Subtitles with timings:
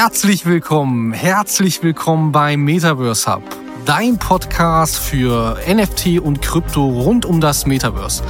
[0.00, 3.42] Herzlich willkommen, herzlich willkommen beim Metaverse Hub,
[3.84, 8.22] dein Podcast für NFT und Krypto rund um das Metaverse.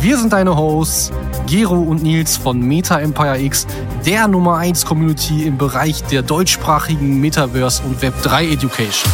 [0.00, 1.12] Wir sind deine Hosts,
[1.46, 3.66] Gero und Nils von Meta Empire X,
[4.06, 9.12] der Nummer 1 Community im Bereich der deutschsprachigen Metaverse und Web3 Education.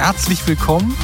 [0.00, 0.96] Herzlich willkommen.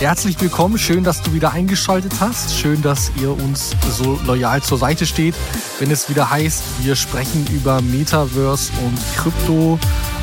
[0.00, 0.76] Herzlich willkommen.
[0.76, 2.58] Schön, dass du wieder eingeschaltet hast.
[2.58, 5.36] Schön, dass ihr uns so loyal zur Seite steht,
[5.78, 9.78] wenn es wieder heißt, wir sprechen über Metaverse und Krypto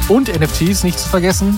[0.09, 1.57] und NFTs, nicht zu vergessen.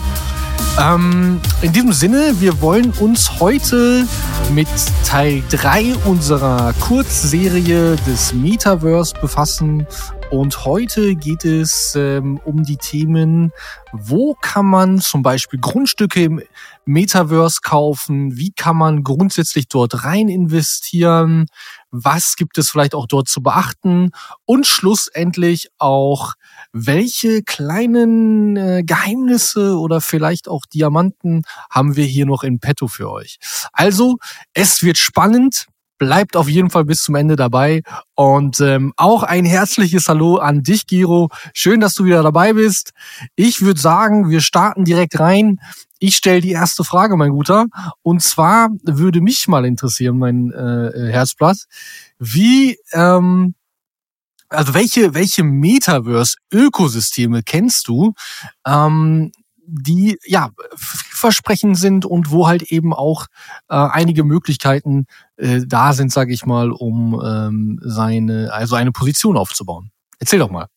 [0.79, 4.05] Ähm, in diesem Sinne, wir wollen uns heute
[4.53, 4.67] mit
[5.03, 9.87] Teil 3 unserer Kurzserie des Metaverse befassen
[10.31, 13.51] und heute geht es ähm, um die Themen,
[13.91, 16.41] wo kann man zum Beispiel Grundstücke im
[16.85, 21.47] Metaverse kaufen, wie kann man grundsätzlich dort rein investieren,
[21.91, 24.11] was gibt es vielleicht auch dort zu beachten?
[24.45, 26.33] Und schlussendlich auch,
[26.71, 33.11] welche kleinen äh, Geheimnisse oder vielleicht auch Diamanten haben wir hier noch in petto für
[33.11, 33.37] euch.
[33.73, 34.17] Also,
[34.53, 35.67] es wird spannend
[36.01, 37.83] bleibt auf jeden Fall bis zum Ende dabei.
[38.15, 41.29] Und ähm, auch ein herzliches Hallo an dich, Giro.
[41.53, 42.89] Schön, dass du wieder dabei bist.
[43.35, 45.59] Ich würde sagen, wir starten direkt rein.
[45.99, 47.67] Ich stelle die erste Frage, mein Guter.
[48.01, 51.65] Und zwar würde mich mal interessieren, mein äh, Herzblatt,
[52.17, 53.53] wie ähm,
[54.49, 58.15] also welche, welche Metaverse-Ökosysteme kennst du,
[58.65, 59.31] ähm,
[59.67, 63.27] die ja vielversprechend sind und wo halt eben auch
[63.69, 65.05] äh, einige Möglichkeiten
[65.41, 69.91] äh, da sind, sage ich mal, um ähm, seine also eine Position aufzubauen.
[70.19, 70.67] Erzähl doch mal.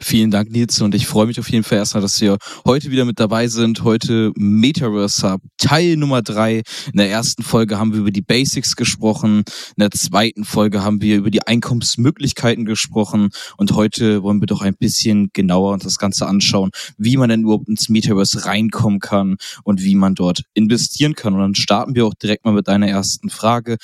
[0.00, 3.04] Vielen Dank, Nils, und ich freue mich auf jeden Fall erstmal, dass wir heute wieder
[3.04, 3.82] mit dabei sind.
[3.82, 6.62] Heute Metaverse Hub, Teil Nummer drei.
[6.92, 9.38] In der ersten Folge haben wir über die Basics gesprochen.
[9.38, 13.30] In der zweiten Folge haben wir über die Einkommensmöglichkeiten gesprochen.
[13.56, 17.42] Und heute wollen wir doch ein bisschen genauer uns das Ganze anschauen, wie man denn
[17.42, 21.34] überhaupt ins Metaverse reinkommen kann und wie man dort investieren kann.
[21.34, 23.76] Und dann starten wir auch direkt mal mit deiner ersten Frage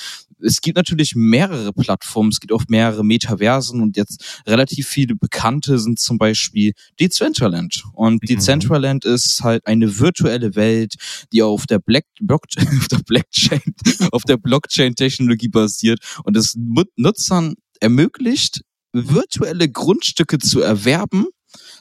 [0.42, 5.78] es gibt natürlich mehrere Plattformen, es gibt auch mehrere Metaversen und jetzt relativ viele bekannte
[5.78, 7.84] sind zum Beispiel Decentraland.
[7.92, 8.26] Und mhm.
[8.26, 10.94] Decentraland ist halt eine virtuelle Welt,
[11.32, 13.74] die auf der Black, Block, auf der Blockchain,
[14.12, 16.56] auf der Blockchain-Technologie basiert und es
[16.96, 21.26] Nutzern ermöglicht, virtuelle Grundstücke zu erwerben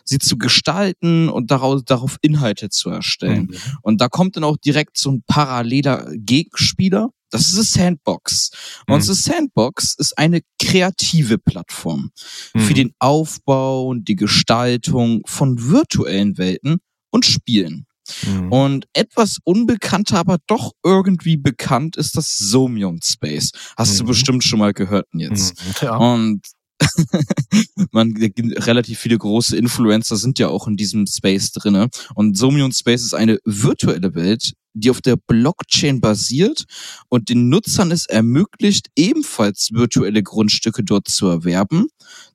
[0.04, 3.50] sie zu gestalten und daraus, darauf Inhalte zu erstellen.
[3.52, 3.58] Mhm.
[3.82, 7.10] Und da kommt dann auch direkt so ein paralleler Gegenspieler.
[7.32, 8.52] Das ist das Sandbox.
[8.88, 9.14] Und mhm.
[9.14, 12.12] Sandbox ist eine kreative Plattform
[12.54, 12.60] mhm.
[12.60, 16.78] für den Aufbau und die Gestaltung von virtuellen Welten
[17.10, 17.88] und Spielen.
[18.26, 18.52] Mhm.
[18.52, 23.52] Und etwas unbekannter, aber doch irgendwie bekannt ist das Somion Space.
[23.78, 24.08] Hast du mhm.
[24.08, 25.56] bestimmt schon mal gehört jetzt.
[25.64, 25.74] Mhm.
[25.82, 25.98] Ja.
[25.98, 26.42] Und
[27.92, 33.04] man relativ viele große Influencer sind ja auch in diesem Space drinne und Somion Space
[33.04, 36.66] ist eine virtuelle Welt, die auf der Blockchain basiert
[37.10, 41.88] und den Nutzern es ermöglicht, ebenfalls virtuelle Grundstücke dort zu erwerben,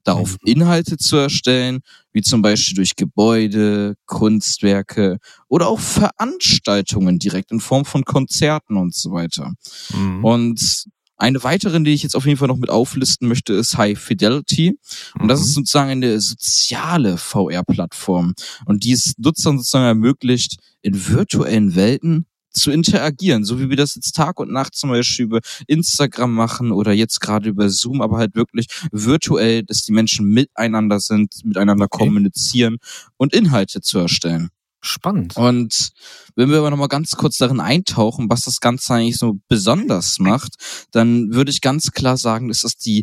[0.04, 0.52] darauf mhm.
[0.52, 1.80] Inhalte zu erstellen,
[2.12, 8.94] wie zum Beispiel durch Gebäude, Kunstwerke oder auch Veranstaltungen direkt in Form von Konzerten und
[8.94, 9.52] so weiter.
[9.94, 10.24] Mhm.
[10.24, 10.86] Und
[11.18, 14.78] eine weitere, die ich jetzt auf jeden Fall noch mit auflisten möchte, ist High Fidelity.
[15.18, 15.60] Und das ist mhm.
[15.60, 18.34] sozusagen eine soziale VR-Plattform.
[18.66, 23.96] Und die es Nutzern sozusagen ermöglicht, in virtuellen Welten zu interagieren, so wie wir das
[23.96, 28.18] jetzt Tag und Nacht zum Beispiel über Instagram machen oder jetzt gerade über Zoom, aber
[28.18, 31.98] halt wirklich virtuell, dass die Menschen miteinander sind, miteinander okay.
[31.98, 32.78] kommunizieren
[33.16, 34.48] und Inhalte zu erstellen.
[34.80, 35.36] Spannend.
[35.36, 35.90] Und
[36.36, 40.54] wenn wir aber nochmal ganz kurz darin eintauchen, was das Ganze eigentlich so besonders macht,
[40.92, 43.02] dann würde ich ganz klar sagen, dass das die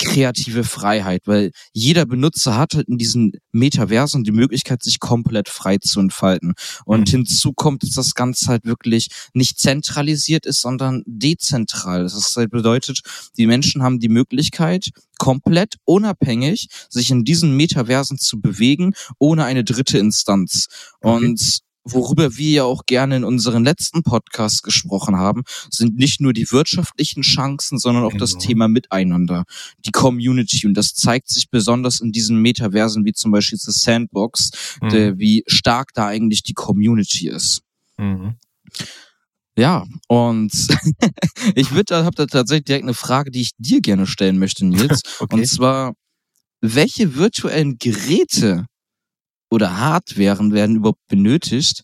[0.00, 5.76] kreative Freiheit, weil jeder Benutzer hat halt in diesen Metaversen die Möglichkeit, sich komplett frei
[5.78, 6.54] zu entfalten.
[6.86, 7.10] Und mhm.
[7.10, 12.04] hinzu kommt, dass das Ganze halt wirklich nicht zentralisiert ist, sondern dezentral.
[12.04, 13.00] Das halt bedeutet,
[13.36, 19.64] die Menschen haben die Möglichkeit, komplett unabhängig sich in diesen Metaversen zu bewegen, ohne eine
[19.64, 20.66] dritte Instanz.
[21.02, 21.34] Okay.
[21.84, 26.50] Worüber wir ja auch gerne in unseren letzten Podcasts gesprochen haben, sind nicht nur die
[26.50, 28.20] wirtschaftlichen Chancen, sondern auch genau.
[28.20, 29.44] das Thema Miteinander,
[29.86, 30.66] die Community.
[30.66, 34.50] Und das zeigt sich besonders in diesen Metaversen wie zum Beispiel das Sandbox,
[34.82, 34.88] mhm.
[34.90, 37.62] der, wie stark da eigentlich die Community ist.
[37.96, 38.34] Mhm.
[39.56, 40.52] Ja, und
[41.54, 45.02] ich würde, habe da tatsächlich direkt eine Frage, die ich dir gerne stellen möchte, Nils.
[45.18, 45.34] okay.
[45.34, 45.94] Und zwar,
[46.60, 48.66] welche virtuellen Geräte
[49.50, 51.82] oder Hardwaren werden überhaupt benötigt,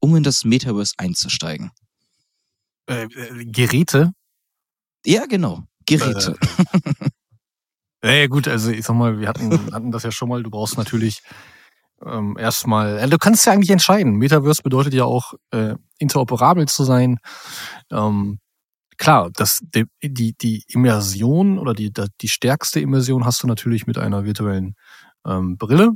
[0.00, 1.70] um in das Metaverse einzusteigen?
[2.88, 4.12] Äh, äh, Geräte?
[5.04, 5.62] Ja, genau.
[5.86, 6.36] Geräte.
[8.02, 10.42] Äh, ja, gut, also ich sag mal, wir hatten, hatten das ja schon mal.
[10.42, 11.22] Du brauchst natürlich
[12.04, 14.16] ähm, erstmal, äh, du kannst ja eigentlich entscheiden.
[14.16, 17.18] Metaverse bedeutet ja auch, äh, interoperabel zu sein.
[17.90, 18.38] Ähm,
[18.98, 23.96] klar, das, die, die, die Immersion oder die, die stärkste Immersion hast du natürlich mit
[23.96, 24.74] einer virtuellen
[25.26, 25.92] ähm, Brille.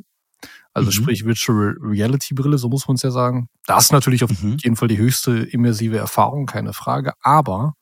[0.72, 0.93] Also mhm.
[0.93, 3.49] sprich Virtual Reality Brille, so muss man es ja sagen.
[3.67, 4.56] Das ist natürlich auf mhm.
[4.62, 7.12] jeden Fall die höchste immersive Erfahrung, keine Frage.
[7.22, 7.75] Aber,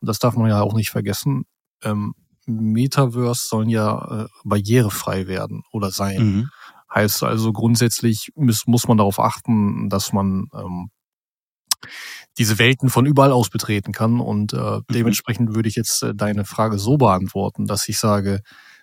[0.00, 1.44] und das darf man ja auch nicht vergessen,
[1.82, 2.14] ähm,
[2.46, 6.24] Metaverse sollen ja äh, barrierefrei werden oder sein.
[6.24, 6.50] Mhm.
[6.94, 10.90] Heißt also grundsätzlich muss, muss man darauf achten, dass man ähm,
[12.38, 14.20] diese Welten von überall aus betreten kann.
[14.20, 14.84] Und äh, mhm.
[14.90, 18.40] dementsprechend würde ich jetzt äh, deine Frage so beantworten, dass ich sage,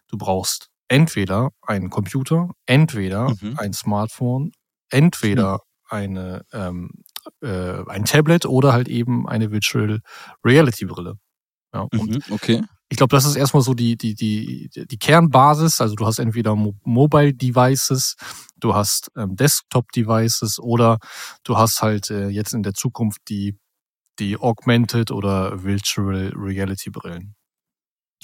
[0.07, 3.57] du brauchst entweder einen Computer, entweder mhm.
[3.57, 4.51] ein Smartphone,
[4.89, 5.59] entweder mhm.
[5.89, 6.89] eine ähm,
[7.41, 9.99] äh, ein Tablet oder halt eben eine Virtual
[10.43, 11.15] Reality Brille.
[11.73, 12.61] Ja, mhm, okay.
[12.89, 15.81] Ich glaube, das ist erstmal so die, die, die, die Kernbasis.
[15.81, 18.15] Also du hast entweder Mobile Devices,
[18.57, 20.99] du hast ähm, Desktop Devices oder
[21.43, 23.57] du hast halt äh, jetzt in der Zukunft die,
[24.19, 27.35] die Augmented oder Virtual Reality Brillen.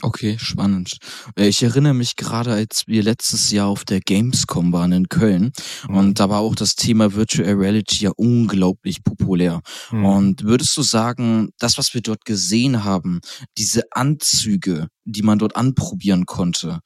[0.02, 0.98] Okay, spannend.
[1.38, 5.52] Äh, ich erinnere mich gerade, als wir letztes Jahr auf der Gamescom waren in Köln
[5.88, 5.96] mhm.
[5.96, 9.62] und da war auch das Thema Virtual Reality ja unglaublich populär.
[9.92, 10.06] Mhm.
[10.06, 13.20] Und würdest du sagen, das, was wir dort gesehen haben,
[13.58, 16.80] diese Anzüge, die man dort anprobieren konnte,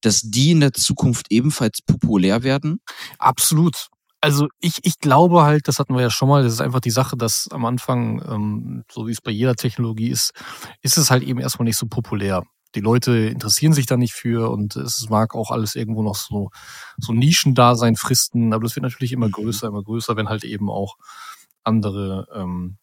[0.00, 2.80] dass die in der Zukunft ebenfalls populär werden?
[3.18, 3.88] Absolut.
[4.24, 6.90] Also ich, ich glaube halt, das hatten wir ja schon mal, das ist einfach die
[6.90, 10.32] Sache, dass am Anfang, ähm, so wie es bei jeder Technologie ist,
[10.80, 12.42] ist es halt eben erstmal nicht so populär
[12.74, 16.50] die Leute interessieren sich da nicht für und es mag auch alles irgendwo noch so,
[16.98, 19.32] so Nischendasein fristen, aber das wird natürlich immer mhm.
[19.32, 20.96] größer, immer größer, wenn halt eben auch
[21.62, 22.78] andere, ähm,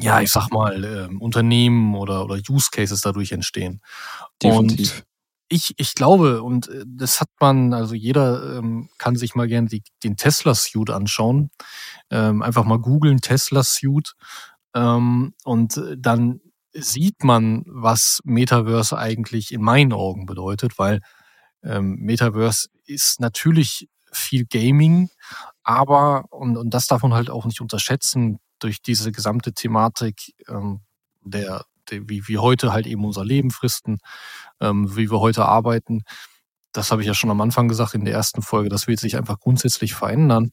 [0.00, 3.80] ja, ich sag mal, ähm, Unternehmen oder, oder Use Cases dadurch entstehen.
[4.42, 4.98] Definitiv.
[4.98, 5.04] Und
[5.48, 9.68] ich, ich glaube, und äh, das hat man, also jeder ähm, kann sich mal gerne
[9.68, 11.50] die, den Tesla-Suit anschauen.
[12.10, 14.14] Ähm, einfach mal googeln, Tesla-Suit.
[14.74, 16.40] Ähm, und dann
[16.72, 21.00] sieht man, was Metaverse eigentlich in meinen Augen bedeutet, weil
[21.62, 25.10] ähm, Metaverse ist natürlich viel Gaming,
[25.62, 30.80] aber, und, und das darf man halt auch nicht unterschätzen, durch diese gesamte Thematik ähm,
[31.22, 33.98] der, der, wie wir heute halt eben unser Leben fristen,
[34.60, 36.02] ähm, wie wir heute arbeiten.
[36.72, 38.68] Das habe ich ja schon am Anfang gesagt in der ersten Folge.
[38.68, 40.50] Das wird sich einfach grundsätzlich verändern.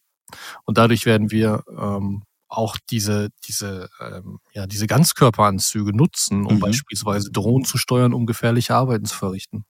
[0.64, 2.24] Und dadurch werden wir ähm,
[2.58, 6.60] auch diese, diese, ähm, ja, diese Ganzkörperanzüge nutzen, um mhm.
[6.60, 9.66] beispielsweise Drohnen zu steuern, um gefährliche Arbeiten zu verrichten.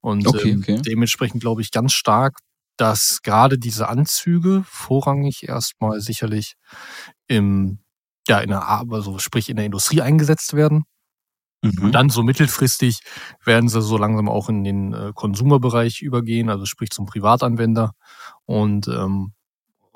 [0.00, 0.80] Und okay, ähm, okay.
[0.82, 2.38] dementsprechend glaube ich ganz stark,
[2.76, 6.54] dass gerade diese Anzüge vorrangig erstmal sicherlich
[7.26, 7.80] im,
[8.26, 10.84] ja, in der, also sprich in der Industrie eingesetzt werden.
[11.62, 11.84] Mhm.
[11.84, 13.00] Und dann so mittelfristig
[13.44, 17.92] werden sie so langsam auch in den äh, Konsumerbereich übergehen, also sprich zum Privatanwender.
[18.46, 19.34] Und ähm,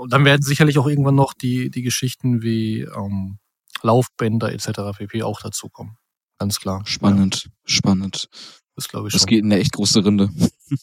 [0.05, 3.39] und dann werden sicherlich auch irgendwann noch die, die Geschichten wie ähm,
[3.81, 4.99] Laufbänder etc.
[4.99, 5.23] pp.
[5.23, 5.97] auch dazukommen.
[6.39, 6.83] Ganz klar.
[6.85, 7.51] Spannend, ja.
[7.65, 8.29] spannend.
[8.77, 9.21] Das glaube ich schon.
[9.21, 10.29] Das geht in eine echt große Rinde.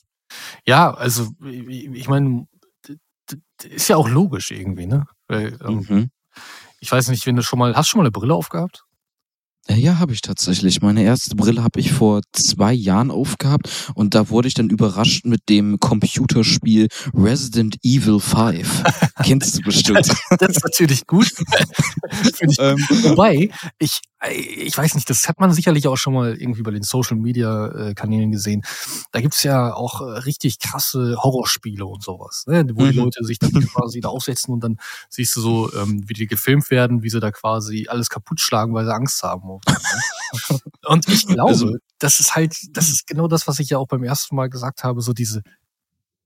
[0.66, 2.48] Ja, also ich meine,
[3.66, 5.06] ist ja auch logisch irgendwie, ne?
[5.28, 6.10] Weil, ähm, mhm.
[6.80, 8.86] Ich weiß nicht, wenn du schon mal, hast du schon mal eine Brille aufgehabt?
[9.70, 10.82] Ja, ja habe ich tatsächlich.
[10.82, 15.25] Meine erste Brille habe ich vor zwei Jahren aufgehabt und da wurde ich dann überrascht
[15.25, 18.84] mit dem Computerspiel Resident Evil 5.
[19.24, 20.10] Kennst du bestimmt.
[20.39, 21.32] das ist natürlich gut.
[22.41, 26.63] ich, ähm, wobei, ich, ich weiß nicht, das hat man sicherlich auch schon mal irgendwie
[26.63, 28.63] bei den Social Media äh, Kanälen gesehen.
[29.12, 32.65] Da gibt's ja auch äh, richtig krasse Horrorspiele und sowas, ne?
[32.74, 32.91] wo mhm.
[32.91, 34.77] die Leute sich dann quasi da aufsetzen und dann
[35.10, 38.74] siehst du so, ähm, wie die gefilmt werden, wie sie da quasi alles kaputt schlagen,
[38.74, 39.50] weil sie Angst haben.
[39.67, 40.60] Ne?
[40.88, 43.88] Und ich glaube, also, das ist halt, das ist genau das, was ich ja auch
[43.88, 45.41] beim ersten Mal gesagt habe, so diese,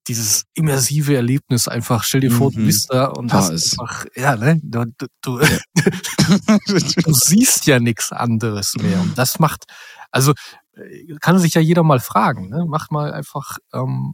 [0.07, 2.03] dieses immersive Erlebnis einfach.
[2.03, 2.67] Stell dir vor, du mhm.
[2.67, 5.39] bist da und hast einfach, ja, ne, du, du, du,
[7.03, 8.99] du siehst ja nichts anderes mehr.
[9.01, 9.65] Und das macht,
[10.11, 10.33] also
[10.73, 12.65] äh, kann sich ja jeder mal fragen, ne?
[12.67, 14.13] Mach mal einfach, ähm,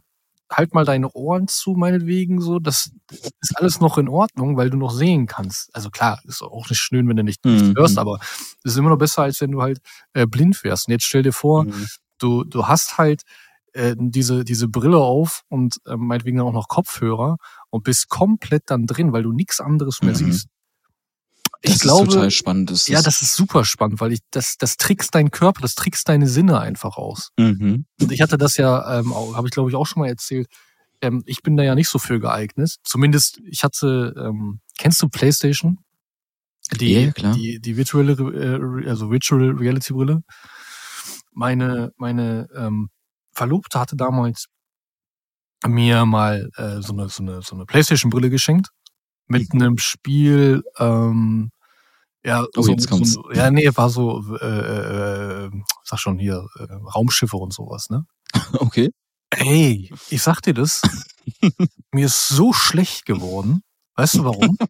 [0.52, 2.58] halt mal deine Ohren zu, meinetwegen, so.
[2.58, 5.74] Das ist alles noch in Ordnung, weil du noch sehen kannst.
[5.74, 7.74] Also klar, ist auch nicht schön, wenn du nicht, mhm.
[7.76, 8.18] hörst, aber
[8.64, 9.80] es ist immer noch besser, als wenn du halt
[10.12, 10.88] äh, blind wärst.
[10.88, 11.86] Und jetzt stell dir vor, mhm.
[12.18, 13.22] du, du hast halt
[13.72, 17.38] äh, diese, diese Brille auf und äh, meinetwegen auch noch Kopfhörer
[17.70, 20.16] und bist komplett dann drin, weil du nichts anderes mehr mhm.
[20.16, 20.48] siehst.
[21.62, 22.70] Ich glaube, total spannend.
[22.70, 26.08] Das ja, das ist super spannend, weil ich das, das trickst deinen Körper, das trickst
[26.08, 27.30] deine Sinne einfach aus.
[27.38, 27.86] Mhm.
[28.00, 30.48] Und ich hatte das ja, ähm, habe ich glaube ich auch schon mal erzählt.
[31.00, 32.76] Ähm, ich bin da ja nicht so für geeignet.
[32.84, 35.78] Zumindest, ich hatte, ähm, kennst du PlayStation?
[36.78, 37.34] Die, ja, klar.
[37.34, 40.22] die, die virtuelle, äh, also Virtual Reality Brille.
[41.32, 42.88] Meine, meine ähm,
[43.32, 44.46] Verlobte hatte damals
[45.66, 48.70] mir mal äh, so eine so eine so eine PlayStation Brille geschenkt
[49.32, 51.50] mit einem Spiel ähm,
[52.24, 55.50] ja oh, so, so ja nee war so äh, äh,
[55.82, 58.04] sag schon hier äh, Raumschiffe und sowas ne?
[58.52, 58.90] Okay.
[59.30, 60.82] Ey ich sag dir das
[61.92, 63.62] mir ist so schlecht geworden.
[63.96, 64.56] Weißt du warum?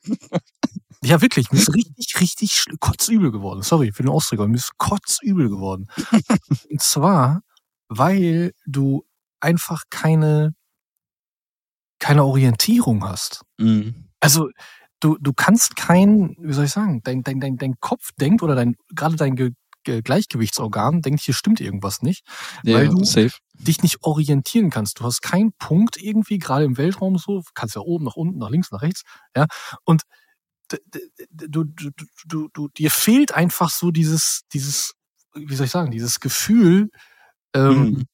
[1.04, 3.62] Ja wirklich mir ist richtig richtig kotzübel geworden.
[3.62, 5.88] Sorry für den Ausdruck aber mir ist kotzübel geworden.
[6.70, 7.42] Und zwar
[7.88, 9.04] weil du
[9.40, 10.54] einfach keine
[11.98, 13.42] keine Orientierung hast.
[13.58, 14.11] Mhm.
[14.22, 14.48] Also
[15.00, 18.54] du, du kannst kein, wie soll ich sagen, dein, dein, dein, dein Kopf denkt oder
[18.54, 19.50] dein, gerade dein Ge
[19.84, 22.24] Ge Gleichgewichtsorgan denkt, hier stimmt irgendwas nicht,
[22.62, 23.32] ja, weil du safe.
[23.54, 25.00] dich nicht orientieren kannst.
[25.00, 28.50] Du hast keinen Punkt irgendwie, gerade im Weltraum so, kannst ja oben, nach unten, nach
[28.50, 29.02] links, nach rechts,
[29.36, 29.46] ja,
[29.82, 30.02] und
[30.68, 31.90] du, du,
[32.26, 34.92] du, du, dir fehlt einfach so dieses, dieses,
[35.34, 36.90] wie soll ich sagen, dieses Gefühl,
[37.52, 38.04] ähm, mhm.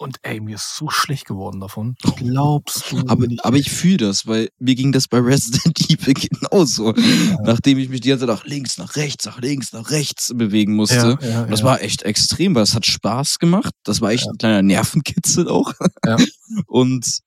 [0.00, 1.94] Und ey, mir ist so schlecht geworden davon.
[2.16, 3.00] Glaubst du?
[3.06, 3.44] Aber, nicht?
[3.44, 6.94] aber ich fühle das, weil mir ging das bei Resident Evil genauso.
[6.96, 7.36] Ja.
[7.42, 10.74] Nachdem ich mich die ganze Zeit nach links, nach rechts, nach links, nach rechts bewegen
[10.74, 11.18] musste.
[11.20, 13.74] Ja, ja, das war echt extrem, weil es hat Spaß gemacht.
[13.84, 15.74] Das war echt ein kleiner Nervenkitzel auch.
[16.66, 17.20] Und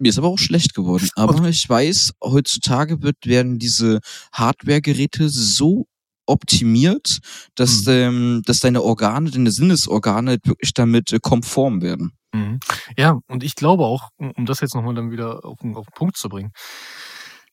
[0.00, 1.08] mir ist aber auch schlecht geworden.
[1.14, 4.00] Aber ich weiß, heutzutage wird, werden diese
[4.32, 5.86] Hardware-Geräte so
[6.28, 7.18] optimiert,
[7.54, 7.92] dass, mhm.
[7.92, 12.12] ähm, dass deine Organe, deine Sinnesorgane wirklich damit äh, konform werden.
[12.32, 12.60] Mhm.
[12.96, 16.16] Ja, und ich glaube auch, um das jetzt nochmal dann wieder auf, auf den Punkt
[16.16, 16.52] zu bringen,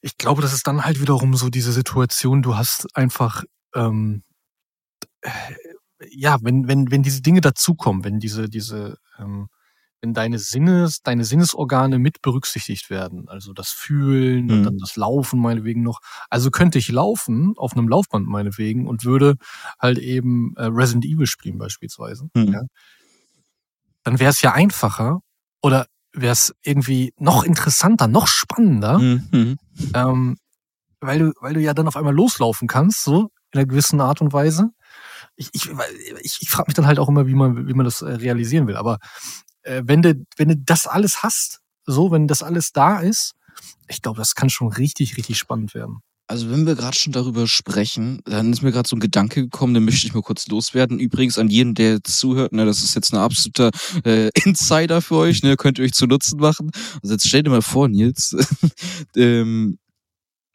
[0.01, 4.23] ich glaube, das ist dann halt wiederum so diese Situation, du hast einfach, ähm,
[5.21, 5.31] äh,
[6.09, 9.47] ja, wenn, wenn, wenn diese Dinge dazukommen, wenn diese, diese, ähm,
[10.01, 13.27] wenn deine Sinnes, deine Sinnesorgane mit berücksichtigt werden.
[13.27, 14.51] Also das Fühlen mhm.
[14.51, 14.79] und dann mhm.
[14.79, 15.99] das Laufen meinetwegen noch.
[16.29, 19.35] Also könnte ich laufen auf einem Laufband meinetwegen und würde
[19.79, 22.29] halt eben äh, Resident Evil spielen beispielsweise.
[22.33, 22.53] Mhm.
[22.53, 22.61] Ja.
[24.03, 25.21] Dann wäre es ja einfacher
[25.61, 29.57] oder wäre es irgendwie noch interessanter, noch spannender, mhm.
[29.93, 30.37] ähm,
[31.01, 34.21] weil du, weil du ja dann auf einmal loslaufen kannst, so in einer gewissen Art
[34.21, 34.71] und Weise.
[35.35, 35.69] Ich, ich,
[36.21, 38.67] ich, ich frage mich dann halt auch immer, wie man, wie man das äh, realisieren
[38.67, 38.77] will.
[38.77, 38.99] Aber
[39.65, 43.33] äh, wenn du, wenn du das alles hast, so, wenn das alles da ist,
[43.87, 45.99] ich glaube, das kann schon richtig, richtig spannend werden.
[46.27, 49.75] Also wenn wir gerade schon darüber sprechen, dann ist mir gerade so ein Gedanke gekommen,
[49.75, 50.97] den möchte ich mal kurz loswerden.
[50.97, 53.69] Übrigens an jeden, der zuhört, ne, das ist jetzt ein absoluter
[54.03, 56.71] äh, Insider für euch, ne, könnt ihr euch zu Nutzen machen.
[57.03, 58.35] Also jetzt stell dir mal vor, Nils,
[59.15, 59.77] ähm,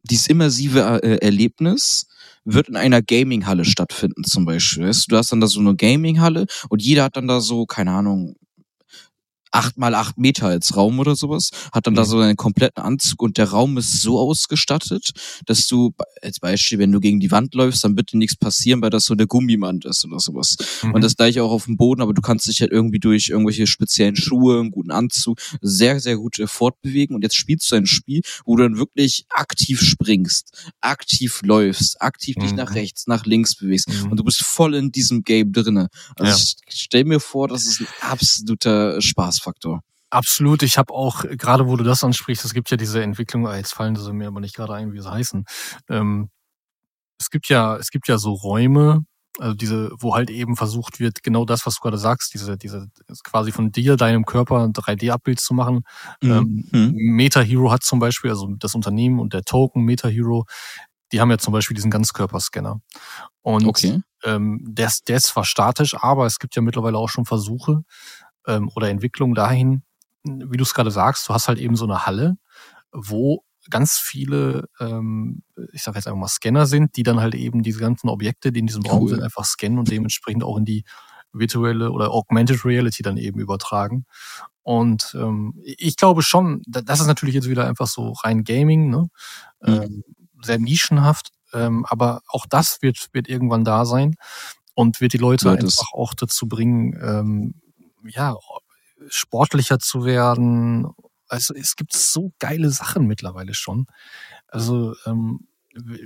[0.02, 2.06] dieses immersive äh, Erlebnis
[2.44, 4.88] wird in einer Gaming-Halle stattfinden zum Beispiel.
[4.88, 5.12] Weißt?
[5.12, 8.34] Du hast dann da so eine Gaming-Halle und jeder hat dann da so, keine Ahnung,
[9.50, 11.98] acht mal acht Meter als Raum oder sowas, hat dann mhm.
[11.98, 15.10] da so einen kompletten Anzug und der Raum ist so ausgestattet,
[15.46, 15.92] dass du,
[16.22, 19.14] als Beispiel, wenn du gegen die Wand läufst, dann bitte nichts passieren, weil das so
[19.14, 20.56] eine Gummimand ist oder sowas.
[20.82, 20.94] Mhm.
[20.94, 23.66] Und das gleiche auch auf dem Boden, aber du kannst dich halt irgendwie durch irgendwelche
[23.66, 27.86] speziellen Schuhe, einen guten Anzug sehr, sehr gut äh, fortbewegen und jetzt spielst du ein
[27.86, 32.40] Spiel, wo du dann wirklich aktiv springst, aktiv läufst, aktiv mhm.
[32.42, 34.10] dich nach rechts, nach links bewegst mhm.
[34.10, 35.88] und du bist voll in diesem Game drinne.
[36.16, 36.36] Also ja.
[36.36, 39.80] ich stell mir vor, das ist ein absoluter Spaß Spaßfaktor.
[40.10, 40.62] Absolut.
[40.62, 43.74] Ich habe auch, gerade wo du das ansprichst, es gibt ja diese Entwicklung, ah, jetzt
[43.74, 45.44] fallen sie mir aber nicht gerade ein, wie sie heißen.
[45.88, 46.30] Ähm,
[47.18, 49.04] es gibt ja, es gibt ja so Räume,
[49.38, 52.88] also diese, wo halt eben versucht wird, genau das, was du gerade sagst, diese, diese
[53.22, 55.84] quasi von dir, deinem Körper ein 3D-Abbild zu machen.
[56.22, 56.30] Mhm.
[56.30, 56.94] Ähm, mhm.
[57.14, 60.44] Meta Hero hat zum Beispiel, also das Unternehmen und der Token Meta Hero,
[61.12, 62.80] die haben ja zum Beispiel diesen Ganzkörperscanner.
[63.42, 64.02] Und okay.
[64.24, 67.84] ähm, der, der ist zwar statisch, aber es gibt ja mittlerweile auch schon Versuche,
[68.46, 69.82] ähm, oder Entwicklung dahin,
[70.24, 72.36] wie du es gerade sagst, du hast halt eben so eine Halle,
[72.92, 75.42] wo ganz viele, ähm,
[75.72, 78.60] ich sage jetzt einfach mal Scanner sind, die dann halt eben diese ganzen Objekte, die
[78.60, 78.90] in diesem cool.
[78.90, 80.84] Raum sind, einfach scannen und dementsprechend auch in die
[81.32, 84.06] virtuelle oder Augmented Reality dann eben übertragen.
[84.62, 89.08] Und ähm, ich glaube schon, das ist natürlich jetzt wieder einfach so rein Gaming, ne?
[89.62, 89.72] Mhm.
[89.72, 90.04] Ähm,
[90.42, 94.16] sehr nischenhaft, ähm, aber auch das wird, wird irgendwann da sein
[94.74, 97.54] und wird die Leute ja, einfach auch dazu bringen, ähm,
[98.04, 98.36] ja,
[99.08, 100.88] sportlicher zu werden.
[101.28, 103.86] Also es gibt so geile Sachen mittlerweile schon.
[104.48, 105.46] Also ähm,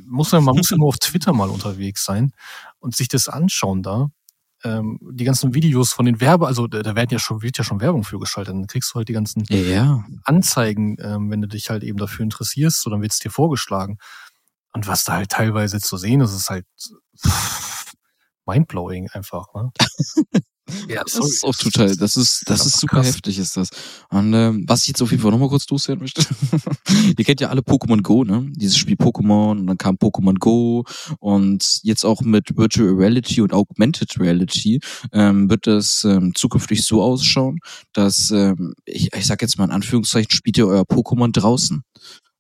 [0.07, 2.33] muss man, man muss ja nur auf Twitter mal unterwegs sein
[2.79, 4.09] und sich das anschauen da.
[4.63, 7.81] Ähm, die ganzen Videos von den Werbe, also da, werden ja schon, wird ja schon
[7.81, 8.55] Werbung für geschaltet.
[8.55, 10.05] Dann kriegst du halt die ganzen ja.
[10.25, 13.99] Anzeigen, ähm, wenn du dich halt eben dafür interessierst, so dann wird es dir vorgeschlagen.
[14.73, 16.67] Und was da halt teilweise zu sehen ist, ist halt
[18.47, 19.47] mindblowing einfach.
[19.55, 19.71] Ne?
[20.89, 21.31] Ja, das sorry.
[21.31, 23.09] ist auch total, das ist, das ist super krass.
[23.09, 23.69] heftig, ist das.
[24.11, 26.25] Und ähm, was ich jetzt auf jeden Fall nochmal kurz loswerden möchte,
[27.19, 28.47] ihr kennt ja alle Pokémon Go, ne?
[28.51, 30.85] Dieses Spiel Pokémon und dann kam Pokémon Go
[31.19, 34.81] und jetzt auch mit Virtual Reality und Augmented Reality
[35.13, 37.59] ähm, wird das ähm, zukünftig so ausschauen,
[37.93, 41.83] dass ähm, ich, ich sag jetzt mal in Anführungszeichen, spielt ihr euer Pokémon draußen.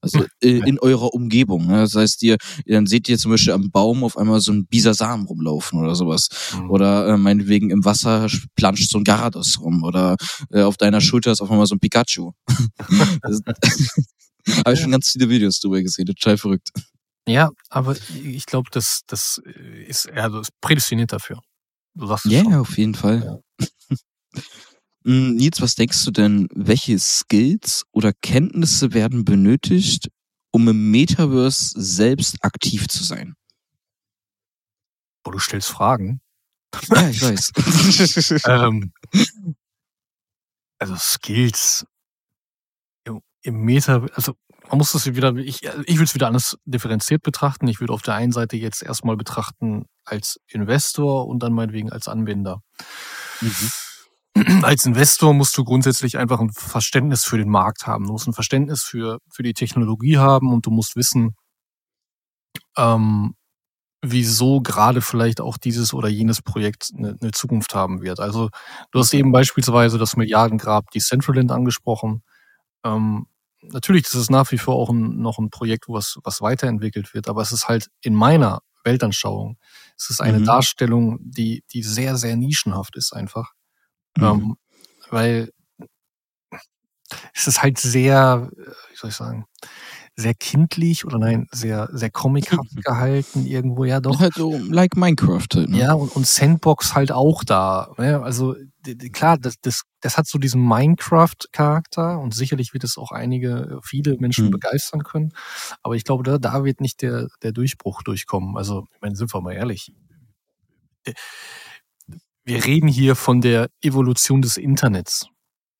[0.04, 1.66] Also äh, in eurer Umgebung.
[1.66, 1.78] Ne?
[1.78, 5.24] Das heißt, ihr, dann seht ihr zum Beispiel am Baum auf einmal so ein Bisasam
[5.24, 6.28] rumlaufen oder sowas.
[6.54, 6.70] Mhm.
[6.70, 9.82] Oder äh, meinetwegen im Wasser planscht so ein Garados rum.
[9.82, 10.16] Oder
[10.50, 12.32] äh, auf deiner Schulter ist auf einmal so ein Pikachu.
[14.64, 16.06] Habe ich schon ganz viele Videos drüber gesehen.
[16.06, 16.68] Total verrückt.
[17.26, 19.40] Ja, aber ich glaube, das, das
[19.86, 21.40] ist, also ist prädestiniert dafür.
[21.94, 23.40] Du sagst Ja, yeah, auf jeden Fall.
[23.58, 23.62] Ja.
[25.06, 30.08] Hm, Nils, was denkst du denn, welche Skills oder Kenntnisse werden benötigt,
[30.50, 33.34] um im Metaverse selbst aktiv zu sein?
[35.24, 36.20] Oh, du stellst Fragen.
[36.88, 37.52] Ja, ich weiß.
[38.46, 38.92] ähm,
[40.78, 41.86] also Skills
[43.04, 44.34] im, im Meta, also
[44.68, 47.68] man muss das wieder, ich, ich will es wieder anders differenziert betrachten.
[47.68, 52.08] Ich würde auf der einen Seite jetzt erstmal betrachten als Investor und dann meinetwegen als
[52.08, 52.62] Anwender.
[53.40, 53.70] Mhm.
[54.62, 58.06] Als Investor musst du grundsätzlich einfach ein Verständnis für den Markt haben.
[58.06, 61.34] Du musst ein Verständnis für, für die Technologie haben und du musst wissen,
[62.76, 63.34] ähm,
[64.02, 68.20] wieso gerade vielleicht auch dieses oder jenes Projekt eine, eine Zukunft haben wird.
[68.20, 68.50] Also
[68.90, 72.22] du hast eben beispielsweise das Milliardengrab Decentraland angesprochen.
[72.84, 73.26] Ähm,
[73.62, 77.28] natürlich, das ist nach wie vor auch ein, noch ein Projekt, was, was weiterentwickelt wird,
[77.28, 79.56] aber es ist halt in meiner Weltanschauung,
[79.96, 80.44] es ist eine mhm.
[80.44, 83.52] Darstellung, die, die sehr, sehr nischenhaft ist einfach.
[84.16, 84.24] Mhm.
[84.24, 84.56] Ähm,
[85.10, 85.50] weil
[87.34, 88.50] es ist halt sehr,
[88.90, 89.46] wie soll ich sagen,
[90.16, 94.20] sehr kindlich oder nein, sehr, sehr comichaft gehalten irgendwo, ja doch.
[94.20, 95.78] Halt so like Minecraft halt, ne?
[95.78, 97.92] Ja, und, und Sandbox halt auch da.
[97.98, 98.22] Ne?
[98.22, 98.54] Also
[99.12, 104.16] klar, das, das, das hat so diesen Minecraft-Charakter und sicherlich wird es auch einige, viele
[104.18, 104.50] Menschen mhm.
[104.52, 105.32] begeistern können.
[105.82, 108.56] Aber ich glaube, da, da wird nicht der, der Durchbruch durchkommen.
[108.56, 109.92] Also, ich meine, sind wir mal ehrlich
[112.44, 115.26] wir reden hier von der Evolution des Internets.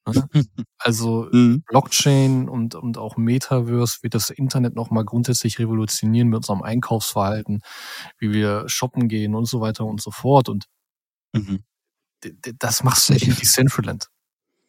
[0.07, 0.29] Ne?
[0.79, 1.63] Also mhm.
[1.67, 7.63] Blockchain und, und auch Metaverse wird das Internet nochmal grundsätzlich revolutionieren mit unserem Einkaufsverhalten,
[8.19, 10.51] wie wir shoppen gehen und so weiter und so fort.
[10.51, 10.67] Und
[11.33, 11.65] mhm.
[12.59, 14.09] das machst du nicht in Decentraland.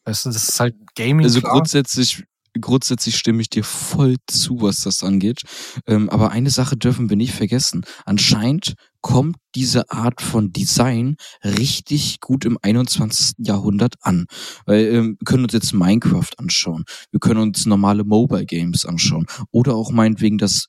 [0.06, 1.26] Weißt du, das ist halt Gaming.
[1.26, 1.52] Also klar.
[1.52, 2.24] grundsätzlich
[2.60, 5.42] grundsätzlich stimme ich dir voll zu, was das angeht.
[5.88, 7.86] Ähm, aber eine Sache dürfen wir nicht vergessen.
[8.06, 13.36] Anscheinend kommt diese Art von Design richtig gut im 21.
[13.38, 14.26] Jahrhundert an.
[14.66, 16.86] Weil ähm, wir können uns jetzt Minecraft anschauen.
[17.12, 19.28] Wir können uns normale Mobile Games anschauen.
[19.52, 20.68] Oder auch meinetwegen das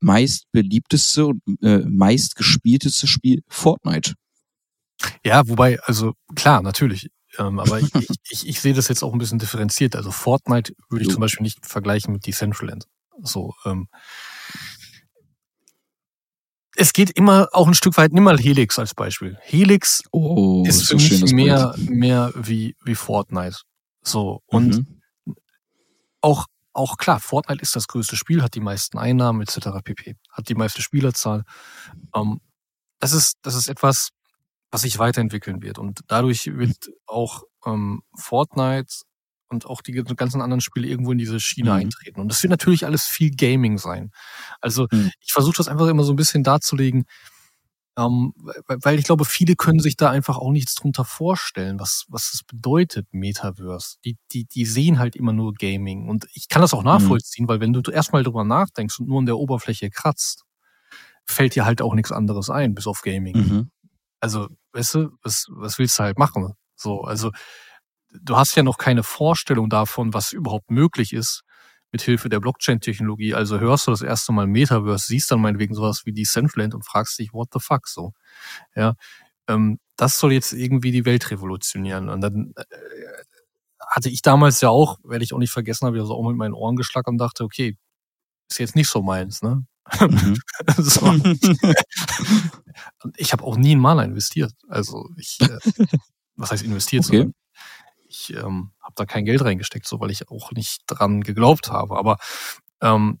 [0.00, 4.14] meist beliebteste und äh, meist gespielteste Spiel Fortnite.
[5.24, 7.08] Ja, wobei, also klar, natürlich.
[7.38, 7.90] Ähm, aber ich,
[8.30, 9.96] ich, ich, sehe das jetzt auch ein bisschen differenziert.
[9.96, 11.14] Also Fortnite würde ich jo.
[11.14, 12.84] zum Beispiel nicht vergleichen mit Decentraland.
[13.22, 13.88] So, ähm,
[16.76, 19.36] es geht immer auch ein Stück weit, nimm mal Helix als Beispiel.
[19.40, 23.58] Helix oh, ist für mich mehr, mehr wie, wie Fortnite.
[24.02, 24.68] So, und
[25.26, 25.34] mhm.
[26.20, 29.68] auch, auch klar, Fortnite ist das größte Spiel, hat die meisten Einnahmen etc.
[29.84, 30.16] pp.
[30.30, 31.44] Hat die meiste Spielerzahl.
[32.14, 32.40] Ähm,
[32.98, 34.08] das ist, das ist etwas,
[34.72, 35.78] was sich weiterentwickeln wird.
[35.78, 39.04] Und dadurch wird auch ähm, Fortnite
[39.50, 41.76] und auch die ganzen anderen Spiele irgendwo in diese Schiene mhm.
[41.76, 42.20] eintreten.
[42.20, 44.10] Und das wird natürlich alles viel Gaming sein.
[44.62, 45.12] Also mhm.
[45.20, 47.04] ich versuche das einfach immer so ein bisschen darzulegen,
[47.98, 48.32] ähm,
[48.66, 52.42] weil ich glaube, viele können sich da einfach auch nichts drunter vorstellen, was, was es
[52.42, 53.96] bedeutet, Metaverse.
[54.06, 56.08] Die, die, die sehen halt immer nur Gaming.
[56.08, 56.86] Und ich kann das auch mhm.
[56.86, 57.48] nachvollziehen, mhm.
[57.48, 60.44] weil wenn du erstmal drüber nachdenkst und nur an der Oberfläche kratzt,
[61.26, 63.36] fällt dir halt auch nichts anderes ein, bis auf Gaming.
[64.22, 66.54] Also, weißt du, was, was willst du halt machen?
[66.76, 67.32] So, also,
[68.12, 71.42] du hast ja noch keine Vorstellung davon, was überhaupt möglich ist
[71.92, 73.34] mit Hilfe der Blockchain-Technologie.
[73.34, 77.18] Also hörst du das erste Mal Metaverse, siehst dann meinetwegen sowas wie Decentraland und fragst
[77.18, 78.12] dich, what the fuck, so.
[78.76, 78.94] Ja,
[79.48, 82.08] ähm, das soll jetzt irgendwie die Welt revolutionieren.
[82.10, 82.64] Und dann äh,
[83.88, 86.36] hatte ich damals ja auch, werde ich auch nicht vergessen, habe ich also auch mit
[86.36, 87.76] meinen Ohren geschlagen und dachte, okay,
[88.50, 89.66] ist jetzt nicht so meins, ne?
[90.00, 90.38] Mhm.
[90.78, 91.06] so.
[93.16, 94.52] ich habe auch nie in Maler investiert.
[94.68, 95.58] Also ich, äh,
[96.36, 97.06] was heißt investiert?
[97.06, 97.30] Okay.
[98.08, 101.96] Ich ähm, habe da kein Geld reingesteckt, so weil ich auch nicht dran geglaubt habe.
[101.96, 102.18] Aber
[102.82, 103.20] ähm,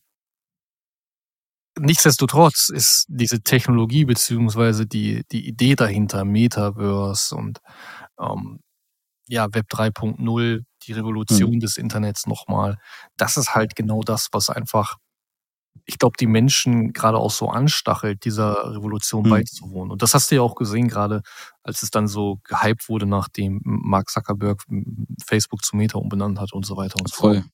[1.78, 7.60] nichtsdestotrotz ist diese Technologie beziehungsweise die die Idee dahinter Metaverse und
[8.20, 8.60] ähm,
[9.26, 11.60] ja Web 3.0 die Revolution mhm.
[11.60, 12.78] des Internets nochmal.
[13.16, 14.96] Das ist halt genau das, was einfach
[15.84, 19.30] ich glaube, die Menschen gerade auch so anstachelt, dieser Revolution Mhm.
[19.30, 19.90] beizuwohnen.
[19.92, 21.22] Und das hast du ja auch gesehen, gerade
[21.62, 24.62] als es dann so gehypt wurde, nachdem Mark Zuckerberg
[25.26, 27.44] Facebook zu Meta umbenannt hat und so weiter und so fort.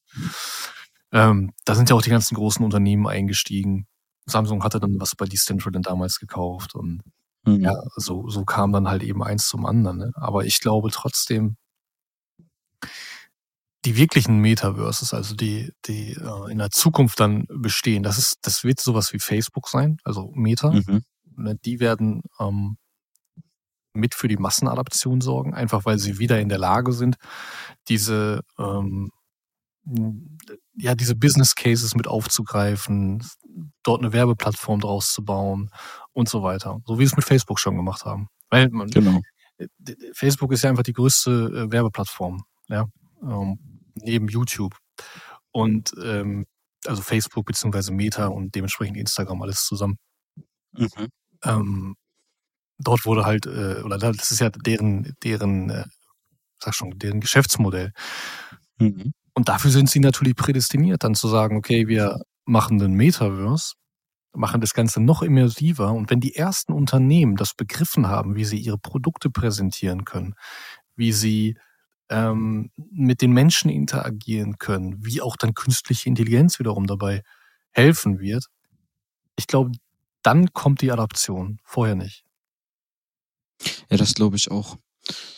[1.13, 3.87] Ähm, da sind ja auch die ganzen großen Unternehmen eingestiegen.
[4.27, 7.03] Samsung hatte dann was bei Decentraland damals gekauft und
[7.47, 7.61] Mhm.
[7.63, 9.97] ja, so, so kam dann halt eben eins zum anderen.
[9.99, 10.13] Ne?
[10.17, 11.57] Aber ich glaube trotzdem,
[13.85, 18.65] die wirklichen Metaverses, also die, die äh, in der Zukunft dann bestehen, das ist, das
[18.65, 20.73] wird sowas wie Facebook sein, also Meta.
[20.73, 21.03] Mhm.
[21.37, 22.77] Ne, die werden ähm,
[23.93, 27.17] mit für die Massenadaption sorgen, einfach weil sie wieder in der Lage sind,
[27.89, 29.11] diese ähm,
[30.75, 33.25] ja, diese Business Cases mit aufzugreifen,
[33.83, 35.71] dort eine Werbeplattform draus zu bauen
[36.13, 36.81] und so weiter.
[36.85, 38.29] So wie sie es mit Facebook schon gemacht haben.
[38.51, 39.21] Weil man, Genau.
[40.13, 42.87] Facebook ist ja einfach die größte äh, Werbeplattform, ja,
[43.23, 43.59] ähm,
[43.95, 44.77] neben YouTube.
[45.51, 46.47] Und ähm,
[46.87, 49.99] also Facebook beziehungsweise Meta und dementsprechend Instagram alles zusammen.
[50.73, 51.09] Mhm.
[51.45, 51.97] Ähm,
[52.79, 55.85] dort wurde halt, äh, oder das ist ja deren, deren, äh,
[56.63, 57.93] sag schon, deren Geschäftsmodell.
[58.79, 59.13] Mhm.
[59.35, 63.75] Und dafür sind sie natürlich prädestiniert, dann zu sagen, okay, wir machen den Metaverse,
[64.35, 65.93] machen das Ganze noch immersiver.
[65.93, 70.35] Und wenn die ersten Unternehmen das begriffen haben, wie sie ihre Produkte präsentieren können,
[70.97, 71.57] wie sie
[72.11, 77.23] ähm, mit den Menschen interagieren können, wie auch dann künstliche Intelligenz wiederum dabei
[77.71, 78.47] helfen wird,
[79.39, 79.73] ich glaube,
[80.23, 82.25] dann kommt die Adaption, vorher nicht.
[83.91, 84.77] Ja, das glaube ich auch.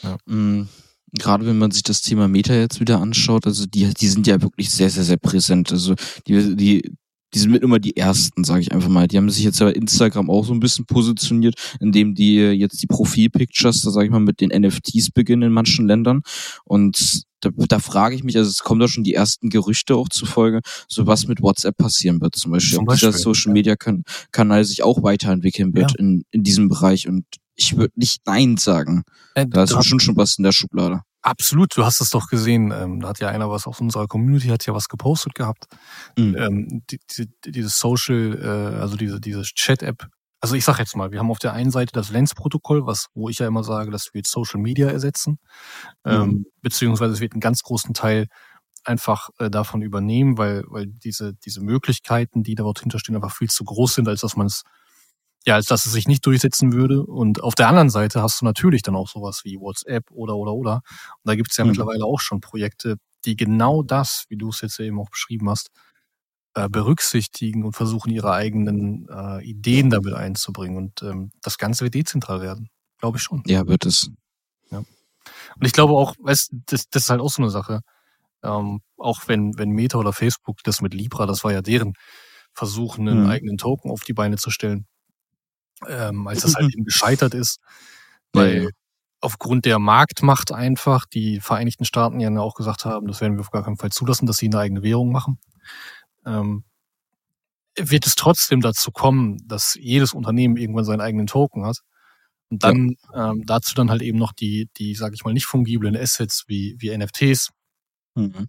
[0.02, 0.16] Ja.
[0.26, 0.68] Mhm.
[1.12, 4.40] Gerade wenn man sich das Thema Meta jetzt wieder anschaut, also die, die sind ja
[4.42, 5.72] wirklich sehr, sehr, sehr präsent.
[5.72, 6.96] Also die, die,
[7.34, 9.06] die sind mit immer die ersten, sage ich einfach mal.
[9.06, 12.86] Die haben sich jetzt bei Instagram auch so ein bisschen positioniert, indem die jetzt die
[12.86, 16.22] Profilpictures, da sage ich mal, mit den NFTs beginnen in manchen Ländern.
[16.64, 20.08] Und da, da frage ich mich, also es kommen da schon die ersten Gerüchte auch
[20.08, 22.76] zufolge, so was mit WhatsApp passieren wird zum Beispiel.
[22.76, 23.52] Zum Ob dieser Beispiel, Social.
[23.52, 25.98] Media kan Kanal sich auch weiterentwickeln wird Ja.
[25.98, 27.08] in, in diesem Bereich.
[27.08, 27.24] Und
[27.56, 29.02] ich würde nicht Nein sagen.
[29.34, 31.00] Äh, Da ist bestimmt schon was in der Schublade.
[31.22, 32.72] Absolut, du hast es doch gesehen.
[32.72, 35.66] Ähm, da hat ja einer was aus unserer Community, hat ja was gepostet gehabt.
[36.16, 36.36] Mhm.
[36.38, 40.08] Ähm, die, die, dieses Social, äh, also diese, diese Chat-App.
[40.40, 43.28] Also ich sag jetzt mal, wir haben auf der einen Seite das Lens-Protokoll, was, wo
[43.28, 45.38] ich ja immer sage, das wird Social Media ersetzen.
[46.06, 46.46] Ähm, Mhm.
[46.62, 48.26] beziehungsweise es wird einen ganz großen Teil
[48.84, 53.64] einfach äh, davon übernehmen, weil, weil diese, diese Möglichkeiten, die dort hinterstehen, einfach viel zu
[53.64, 54.62] groß sind, als dass man es
[55.46, 57.04] ja, als dass es sich nicht durchsetzen würde.
[57.04, 60.52] Und auf der anderen Seite hast du natürlich dann auch sowas wie WhatsApp oder oder
[60.54, 60.74] oder.
[60.76, 61.70] Und da gibt es ja Mhm.
[61.70, 65.70] mittlerweile auch schon Projekte, die genau das, wie du es jetzt eben auch beschrieben hast,
[66.54, 70.76] äh, berücksichtigen und versuchen, ihre eigenen äh, Ideen damit einzubringen.
[70.78, 72.70] Und ähm, das Ganze wird dezentral werden.
[72.98, 73.42] Glaube ich schon.
[73.46, 74.10] Ja, wird es.
[75.56, 77.80] Und ich glaube auch, weißt, das, das ist halt auch so eine Sache.
[78.42, 81.94] Ähm, auch wenn, wenn Meta oder Facebook das mit Libra, das war ja deren
[82.54, 83.26] Versuch, einen Mhm.
[83.26, 84.86] eigenen Token auf die Beine zu stellen,
[85.88, 87.60] ähm, als das halt eben gescheitert ist,
[88.32, 88.68] weil Ja, ja.
[89.20, 93.50] aufgrund der Marktmacht einfach die Vereinigten Staaten ja auch gesagt haben, das werden wir auf
[93.50, 95.38] gar keinen Fall zulassen, dass sie eine eigene Währung machen.
[96.26, 96.64] Ähm,
[97.78, 101.78] wird es trotzdem dazu kommen, dass jedes Unternehmen irgendwann seinen eigenen Token hat
[102.50, 105.96] und dann ähm, dazu dann halt eben noch die, die, sag ich mal, nicht fungiblen
[105.96, 107.50] Assets wie, wie NFTs
[108.16, 108.48] Mhm.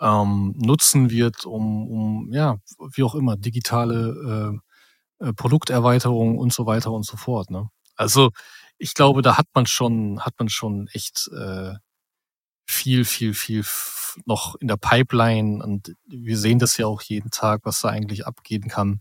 [0.00, 2.58] ähm, nutzen wird, um, um, ja,
[2.94, 4.60] wie auch immer, digitale
[5.18, 7.50] äh, Produkterweiterung und so weiter und so fort.
[7.50, 7.68] Ne?
[7.96, 8.30] Also
[8.78, 11.74] ich glaube, da hat man schon, hat man schon echt äh,
[12.66, 13.64] viel, viel, viel
[14.24, 18.26] noch in der Pipeline und wir sehen das ja auch jeden Tag, was da eigentlich
[18.26, 19.00] abgehen kann.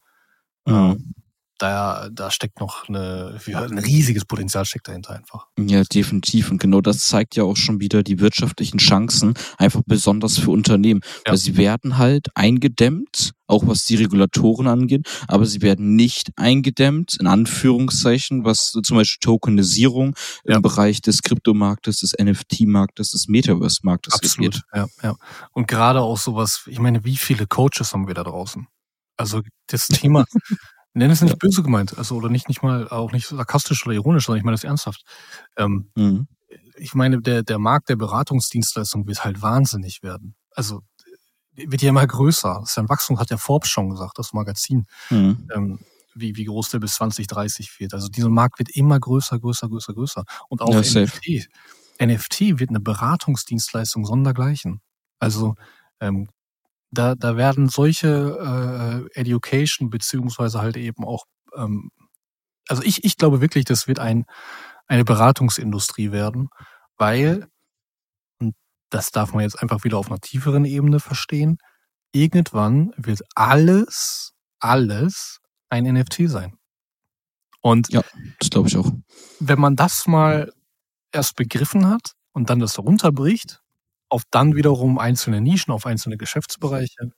[0.66, 0.74] Mhm.
[0.74, 1.16] Ähm,
[1.58, 5.48] da, da steckt noch eine, ein riesiges Potenzial steckt dahinter einfach.
[5.58, 6.52] Ja, definitiv.
[6.52, 11.02] Und genau das zeigt ja auch schon wieder die wirtschaftlichen Chancen, einfach besonders für Unternehmen.
[11.26, 11.32] Ja.
[11.32, 17.18] Weil sie werden halt eingedämmt, auch was die Regulatoren angeht, aber sie werden nicht eingedämmt,
[17.20, 20.16] in Anführungszeichen, was zum Beispiel Tokenisierung
[20.46, 20.56] Ja.
[20.58, 24.62] im Bereich des Kryptomarktes, des NFT-Marktes, des Metaverse-Marktes Absolut, geht.
[24.74, 25.16] ja, ja.
[25.52, 28.68] Und gerade auch sowas, ich meine, wie viele Coaches haben wir da draußen?
[29.18, 30.26] Also das Thema,
[30.96, 31.38] nenn es nicht Ja.
[31.40, 34.56] böse gemeint, also oder nicht nicht mal, auch nicht sarkastisch oder ironisch, sondern ich meine
[34.56, 35.04] das ernsthaft.
[35.58, 36.28] Ähm, Mhm.
[36.78, 40.36] ich meine, der, der Markt der Beratungsdienstleistung wird halt wahnsinnig werden.
[40.52, 40.82] Also
[41.56, 42.60] wird ja immer größer.
[42.62, 45.48] Das ist ja ein Wachstum, hat der Forbes schon gesagt, das Magazin, Mhm.
[45.54, 45.80] ähm,
[46.16, 47.94] wie, wie groß der bis 2030 wird.
[47.94, 50.24] Also dieser Markt wird immer größer, größer, größer, größer.
[50.50, 51.12] Und auch Ja, safe.
[51.18, 51.48] NFT.
[52.00, 54.82] NFT wird eine Beratungsdienstleistung sondergleichen.
[55.20, 55.56] Also
[56.02, 56.30] ähm,
[56.98, 61.92] da, da werden solche äh, Education beziehungsweise halt eben auch, ähm,
[62.68, 64.26] also ich, ich glaube wirklich, das wird ein,
[64.88, 66.50] eine Beratungsindustrie werden,
[66.98, 67.48] weil,
[68.40, 68.56] und
[68.90, 71.58] das darf man jetzt einfach wieder auf einer tieferen Ebene verstehen,
[72.12, 76.58] irgendwann wird alles alles ein NFT sein.
[77.62, 78.02] Und ja,
[78.40, 78.92] das glaube ich auch.
[79.40, 80.52] Wenn man das mal
[81.12, 83.62] erst begriffen hat und dann das runterbricht,
[84.10, 87.12] auf dann wiederum einzelne Nischen, auf einzelne Geschäftsbereiche,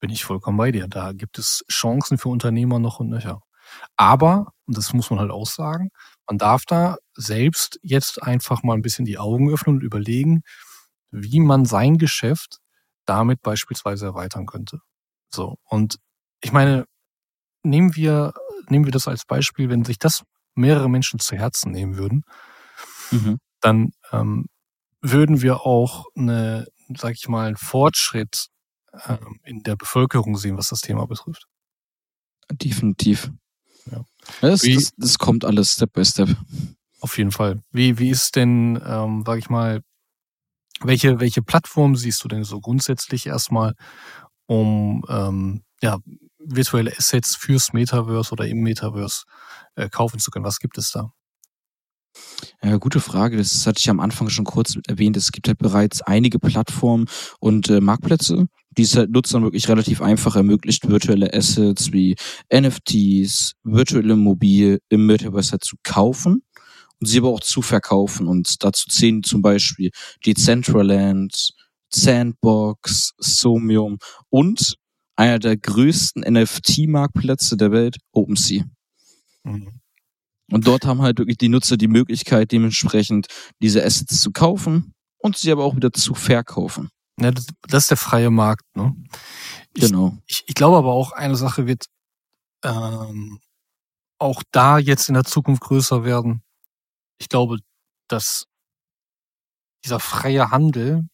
[0.00, 0.88] bin ich vollkommen bei dir.
[0.88, 3.40] Da gibt es Chancen für Unternehmer noch und nöcher.
[3.96, 5.90] Aber, und das muss man halt auch sagen,
[6.26, 10.42] man darf da selbst jetzt einfach mal ein bisschen die Augen öffnen und überlegen,
[11.10, 12.58] wie man sein Geschäft
[13.06, 14.80] damit beispielsweise erweitern könnte.
[15.30, 15.56] So.
[15.64, 15.98] Und
[16.42, 16.86] ich meine,
[17.62, 18.34] nehmen wir,
[18.68, 20.22] nehmen wir das als Beispiel, wenn sich das
[20.54, 22.24] mehrere Menschen zu Herzen nehmen würden,
[23.10, 23.38] mhm.
[23.60, 24.46] dann ähm,
[25.10, 26.66] würden wir auch eine,
[26.96, 28.48] sag ich mal, einen Fortschritt
[29.06, 31.46] ähm, in der Bevölkerung sehen, was das Thema betrifft.
[32.50, 33.30] Definitiv.
[33.90, 34.04] Ja.
[34.40, 36.28] Das, das, das, kommt alles Step by Step.
[37.00, 37.62] Auf jeden Fall.
[37.70, 39.80] Wie, wie ist denn, ähm, sag ich mal,
[40.80, 43.74] welche, welche Plattform siehst du denn so grundsätzlich erstmal,
[44.46, 45.98] um ähm, ja,
[46.38, 49.24] virtuelle Assets fürs Metaverse oder im Metaverse
[49.74, 50.44] äh, kaufen zu können?
[50.44, 51.12] Was gibt es da?
[52.62, 53.36] Ja, gute Frage.
[53.36, 55.16] Das hatte ich am Anfang schon kurz erwähnt.
[55.16, 57.06] Es gibt halt bereits einige Plattformen
[57.40, 62.16] und äh, Marktplätze, die es halt Nutzern wirklich relativ einfach ermöglicht, virtuelle Assets wie
[62.52, 66.42] NFTs, virtuelle Immobilie im Metaverse halt zu kaufen
[67.00, 68.26] und sie aber auch zu verkaufen.
[68.26, 69.90] Und dazu zählen zum Beispiel
[70.24, 71.50] Decentraland,
[71.92, 73.98] Sandbox, Somium
[74.28, 74.76] und
[75.16, 78.64] einer der größten NFT-Marktplätze der Welt, OpenSea.
[79.44, 79.80] Mhm.
[80.50, 83.26] Und dort haben halt wirklich die Nutzer die Möglichkeit, dementsprechend
[83.60, 86.90] diese Assets zu kaufen und sie aber auch wieder zu verkaufen.
[87.20, 88.94] Ja, das, das ist der freie Markt, ne?
[89.74, 90.16] Ich, genau.
[90.26, 91.86] Ich, ich glaube aber auch, eine Sache wird
[92.62, 93.40] ähm,
[94.18, 96.42] auch da jetzt in der Zukunft größer werden.
[97.18, 97.58] Ich glaube,
[98.08, 98.44] dass
[99.84, 101.08] dieser freie Handel,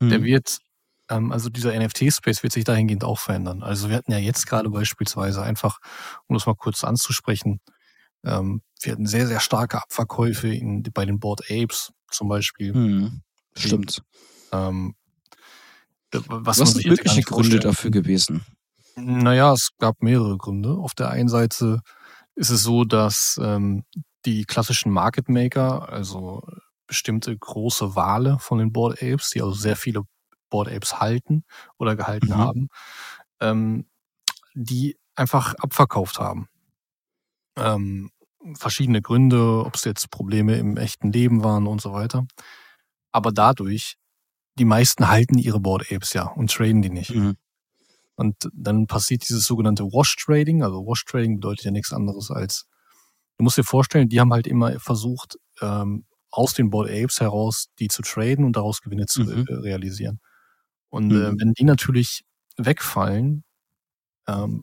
[0.00, 0.08] hm.
[0.08, 0.58] der wird,
[1.08, 3.62] ähm, also dieser NFT-Space wird sich dahingehend auch verändern.
[3.62, 5.78] Also wir hatten ja jetzt gerade beispielsweise einfach,
[6.26, 7.60] um das mal kurz anzusprechen,
[8.24, 12.74] ähm, wir hatten sehr, sehr starke Abverkäufe in, bei den Board Apes zum Beispiel.
[12.74, 13.22] Hm,
[13.56, 14.02] stimmt.
[14.52, 14.94] Ähm,
[16.12, 18.44] was, was sind wirkliche Gründe dafür gewesen?
[18.96, 20.72] Naja, es gab mehrere Gründe.
[20.72, 21.80] Auf der einen Seite
[22.34, 23.84] ist es so, dass ähm,
[24.24, 26.42] die klassischen Market Maker, also
[26.86, 30.02] bestimmte große Wale von den Board Apes, die also sehr viele
[30.50, 31.44] Board Apes halten
[31.78, 32.36] oder gehalten mhm.
[32.36, 32.68] haben,
[33.40, 33.86] ähm,
[34.54, 36.48] die einfach abverkauft haben.
[37.56, 38.10] Ähm,
[38.58, 42.26] verschiedene Gründe, ob es jetzt Probleme im echten Leben waren und so weiter.
[43.12, 43.96] Aber dadurch
[44.58, 47.14] die meisten halten ihre Board Apes ja und traden die nicht.
[47.14, 47.36] Mhm.
[48.16, 50.62] Und dann passiert dieses sogenannte Wash Trading.
[50.62, 52.66] Also Wash Trading bedeutet ja nichts anderes als,
[53.38, 57.66] du musst dir vorstellen, die haben halt immer versucht, ähm, aus den Board Apes heraus
[57.78, 59.46] die zu traden und daraus Gewinne zu mhm.
[59.48, 60.20] äh, realisieren.
[60.90, 61.22] Und äh, mhm.
[61.22, 62.24] äh, wenn die natürlich
[62.56, 63.44] wegfallen,
[64.26, 64.62] ähm,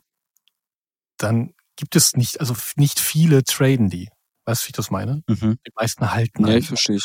[1.16, 4.10] dann gibt es nicht, also nicht viele traden die.
[4.44, 5.22] Weißt du, wie ich das meine?
[5.26, 5.58] Mhm.
[5.66, 6.46] Die meisten halten.
[6.46, 6.98] Ja, ich verstehe.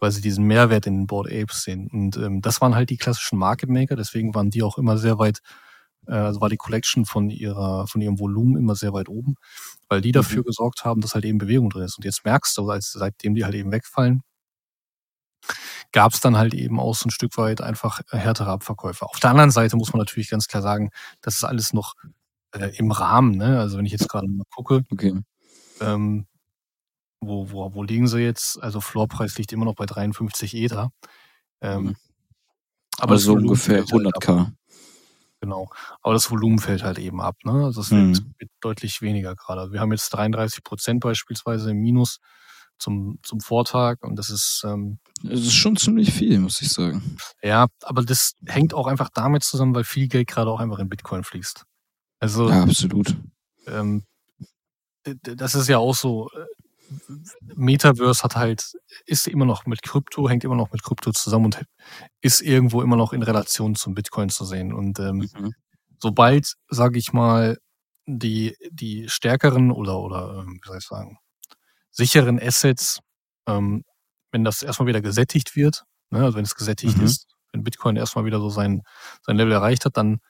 [0.00, 1.88] Weil sie diesen Mehrwert in den Board Apes sehen.
[1.92, 5.18] Und ähm, das waren halt die klassischen Market Maker, deswegen waren die auch immer sehr
[5.18, 5.40] weit,
[6.06, 9.34] äh, also war die Collection von ihrer, von ihrem Volumen immer sehr weit oben,
[9.88, 10.46] weil die dafür mhm.
[10.46, 11.98] gesorgt haben, dass halt eben Bewegung drin ist.
[11.98, 14.22] Und jetzt merkst du, als seitdem die halt eben wegfallen,
[15.92, 19.04] gab es dann halt eben auch so ein Stück weit einfach härtere Abverkäufe.
[19.04, 20.90] Auf der anderen Seite muss man natürlich ganz klar sagen,
[21.20, 21.94] das ist alles noch
[22.52, 23.36] äh, im Rahmen.
[23.36, 23.58] Ne?
[23.58, 25.14] Also wenn ich jetzt gerade mal gucke, okay.
[25.80, 26.26] ähm,
[27.20, 28.62] wo, wo, wo liegen sie jetzt?
[28.62, 30.90] Also Floorpreis liegt immer noch bei 53 Ether.
[31.60, 31.96] Ähm, mhm.
[32.98, 34.38] aber also so ungefähr 100k.
[34.38, 34.52] Halt
[35.40, 35.68] genau.
[36.00, 37.36] Aber das Volumen fällt halt eben ab.
[37.44, 37.64] Ne?
[37.64, 38.34] Also es wird, mhm.
[38.38, 39.72] wird deutlich weniger gerade.
[39.72, 42.18] Wir haben jetzt 33 Prozent beispielsweise im Minus
[42.78, 44.64] zum, zum Vortag und das ist.
[44.66, 47.16] Ähm, das ist schon ziemlich viel, muss ich sagen.
[47.42, 50.88] Ja, aber das hängt auch einfach damit zusammen, weil viel Geld gerade auch einfach in
[50.88, 51.64] Bitcoin fließt.
[52.22, 52.48] Also.
[52.48, 53.16] Ja, absolut.
[53.66, 54.04] Ähm,
[55.02, 56.46] das ist ja auch so, äh,
[57.56, 58.74] Metaverse hat halt,
[59.06, 61.64] ist immer noch mit Krypto, hängt immer noch mit Krypto zusammen und
[62.20, 64.72] ist irgendwo immer noch in Relation zum Bitcoin zu sehen.
[64.72, 65.54] Und ähm, mhm.
[65.98, 67.58] sobald, sage ich mal,
[68.06, 71.18] die, die stärkeren oder, oder ähm, wie soll ich sagen,
[71.90, 73.00] sicheren Assets,
[73.48, 73.82] ähm,
[74.30, 77.04] wenn das erstmal wieder gesättigt wird, ne, also wenn es gesättigt mhm.
[77.04, 78.82] ist, wenn Bitcoin erstmal wieder so sein,
[79.22, 80.20] sein Level erreicht hat, dann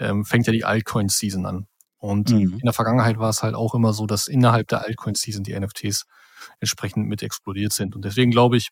[0.00, 1.66] ähm, fängt ja die Altcoin-Season an.
[1.98, 2.54] Und mhm.
[2.54, 6.06] in der Vergangenheit war es halt auch immer so, dass innerhalb der Altcoin-Season die NFTs
[6.58, 7.94] entsprechend mit explodiert sind.
[7.94, 8.70] Und deswegen glaube ich,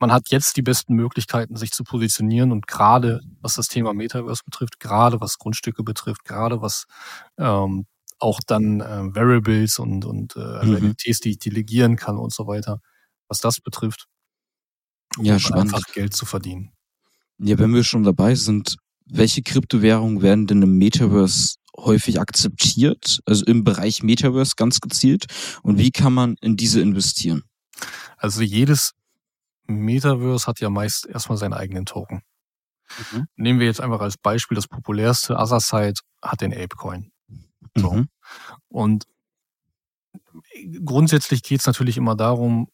[0.00, 4.42] man hat jetzt die besten Möglichkeiten, sich zu positionieren und gerade was das Thema Metaverse
[4.44, 6.86] betrifft, gerade was Grundstücke betrifft, gerade was
[7.36, 7.86] ähm,
[8.18, 10.90] auch dann äh, Variables und, und äh, also mhm.
[10.90, 12.80] NFTs, die ich delegieren kann und so weiter,
[13.28, 14.06] was das betrifft,
[15.16, 16.72] um ja, einfach Geld zu verdienen.
[17.38, 18.76] Ja, wenn wir schon dabei sind,
[19.10, 25.26] welche Kryptowährungen werden denn im Metaverse häufig akzeptiert, also im Bereich Metaverse ganz gezielt?
[25.62, 27.44] Und wie kann man in diese investieren?
[28.16, 28.94] Also jedes
[29.66, 32.22] Metaverse hat ja meist erstmal seinen eigenen Token.
[33.12, 33.26] Mhm.
[33.36, 37.12] Nehmen wir jetzt einfach als Beispiel das populärste, Otherside hat den Apecoin.
[37.76, 37.92] So.
[37.92, 38.08] Mhm.
[38.68, 39.04] Und
[40.84, 42.68] grundsätzlich geht es natürlich immer darum,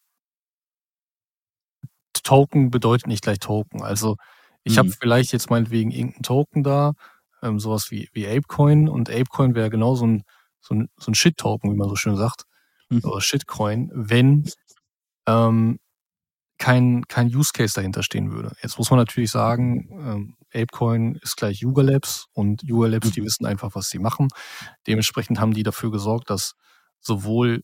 [2.23, 3.83] Token bedeutet nicht gleich Token.
[3.83, 4.17] Also
[4.65, 4.79] ich mhm.
[4.79, 6.93] habe vielleicht jetzt meinetwegen irgendeinen Token da,
[7.41, 10.23] ähm, sowas wie, wie Apecoin und Apecoin wäre genau so ein,
[10.59, 12.43] so ein, so ein Shit-Token, wie man so schön sagt,
[12.89, 13.01] mhm.
[13.03, 14.49] oder Shitcoin, wenn
[15.27, 15.79] ähm,
[16.57, 18.55] kein, kein Use Case dahinter stehen würde.
[18.61, 23.21] Jetzt muss man natürlich sagen, ähm, Apecoin ist gleich Yuga Labs und Yuga Labs, die
[23.21, 23.25] mhm.
[23.25, 24.29] wissen einfach, was sie machen.
[24.87, 26.55] Dementsprechend haben die dafür gesorgt, dass
[27.01, 27.61] sowohl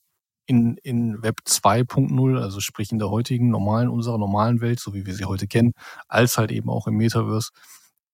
[0.52, 5.06] in, in Web 2.0, also sprich in der heutigen normalen, unserer normalen Welt, so wie
[5.06, 5.72] wir sie heute kennen,
[6.10, 7.52] als halt eben auch im Metaverse,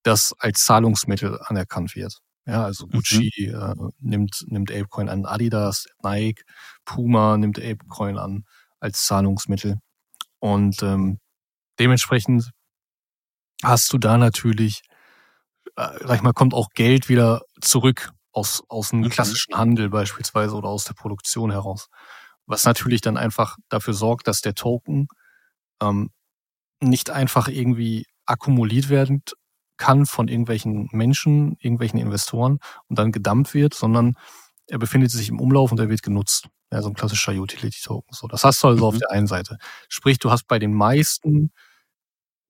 [0.04, 2.20] das als Zahlungsmittel anerkannt wird.
[2.46, 2.92] Ja, also mhm.
[2.92, 3.56] Gucci mhm.
[3.56, 6.44] äh, nimmt, nimmt Apecoin an, Adidas, Nike,
[6.86, 8.46] Puma nimmt Apecoin an
[8.80, 9.80] als Zahlungsmittel.
[10.38, 11.20] Und ähm,
[11.80, 12.52] dementsprechend
[13.64, 14.84] hast du da natürlich,
[15.76, 19.10] äh, sag ich mal, kommt auch Geld wieder zurück aus, aus einem mhm.
[19.10, 21.90] klassischen Handel beispielsweise oder aus der Produktion heraus.
[22.48, 25.08] Was natürlich dann einfach dafür sorgt, dass der Token
[25.82, 26.10] ähm,
[26.82, 29.24] nicht einfach irgendwie akkumuliert werden
[29.78, 34.16] kann von irgendwelchen Menschen, irgendwelchen Investoren und dann gedumpt wird, sondern
[34.68, 36.50] er befindet sich im Umlauf und er wird genutzt.
[36.72, 38.14] Ja, so ein klassischer Utility-Token.
[38.14, 38.88] So, das hast du also mhm.
[38.88, 39.58] auf der einen Seite.
[39.88, 41.52] Sprich, du hast bei den meisten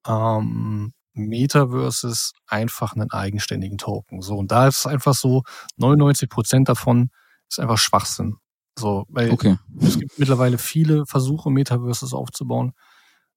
[0.08, 4.22] ähm, Metaverses einfach einen eigenständigen Token.
[4.22, 5.44] So, und da ist es einfach so,
[5.78, 7.10] 99 Prozent davon
[7.50, 8.38] ist einfach Schwachsinn.
[8.78, 9.58] So, weil okay.
[9.80, 12.74] es gibt mittlerweile viele Versuche, Metaverses aufzubauen.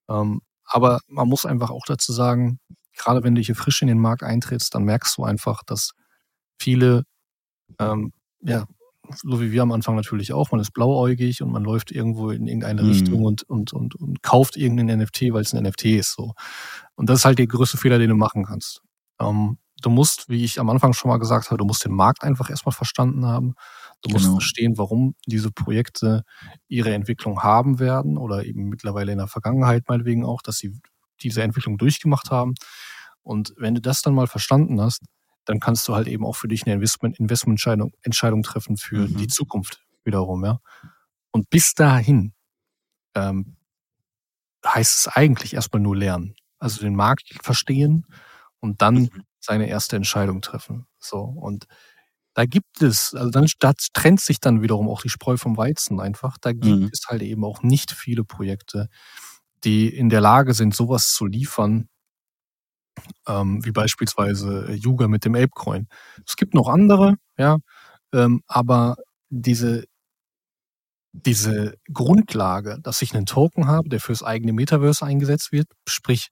[0.08, 2.60] Ähm, aber man muss einfach auch dazu sagen,
[2.96, 5.92] gerade wenn du hier frisch in den Markt eintrittst, dann merkst du einfach, dass
[6.58, 7.04] viele
[7.78, 8.66] ähm, ja,
[9.22, 12.46] so wie wir am Anfang natürlich auch, man ist blauäugig und man läuft irgendwo in
[12.46, 12.88] irgendeine mhm.
[12.90, 16.14] Richtung und, und, und, und kauft irgendeinen NFT, weil es ein NFT ist.
[16.14, 16.34] So.
[16.94, 18.82] Und das ist halt der größte Fehler, den du machen kannst.
[19.20, 22.22] Ähm, du musst, wie ich am Anfang schon mal gesagt habe, du musst den Markt
[22.22, 23.54] einfach erstmal verstanden haben.
[24.02, 24.36] Du musst genau.
[24.36, 26.24] verstehen, warum diese Projekte
[26.68, 30.78] ihre Entwicklung haben werden oder eben mittlerweile in der Vergangenheit meinetwegen auch, dass sie
[31.22, 32.54] diese Entwicklung durchgemacht haben.
[33.22, 35.02] Und wenn du das dann mal verstanden hast,
[35.44, 39.16] dann kannst du halt eben auch für dich eine Investment, Investmententscheidung Entscheidung treffen für mhm.
[39.16, 40.60] die Zukunft wiederum, ja.
[41.30, 42.32] Und bis dahin
[43.14, 43.56] ähm,
[44.66, 46.34] heißt es eigentlich erstmal nur lernen.
[46.58, 48.06] Also den Markt verstehen
[48.60, 49.24] und dann mhm.
[49.38, 50.86] seine erste Entscheidung treffen.
[50.98, 51.20] So.
[51.20, 51.66] Und
[52.34, 56.00] da gibt es, also dann da trennt sich dann wiederum auch die Spreu vom Weizen
[56.00, 56.36] einfach.
[56.40, 56.90] Da gibt mhm.
[56.92, 58.88] es halt eben auch nicht viele Projekte,
[59.64, 61.88] die in der Lage sind, sowas zu liefern,
[63.26, 65.88] ähm, wie beispielsweise äh, Yuga mit dem Apecoin.
[66.26, 67.58] Es gibt noch andere, ja,
[68.12, 68.96] ähm, aber
[69.28, 69.84] diese,
[71.12, 76.28] diese Grundlage, dass ich einen Token habe, der fürs eigene Metaverse eingesetzt wird, sprich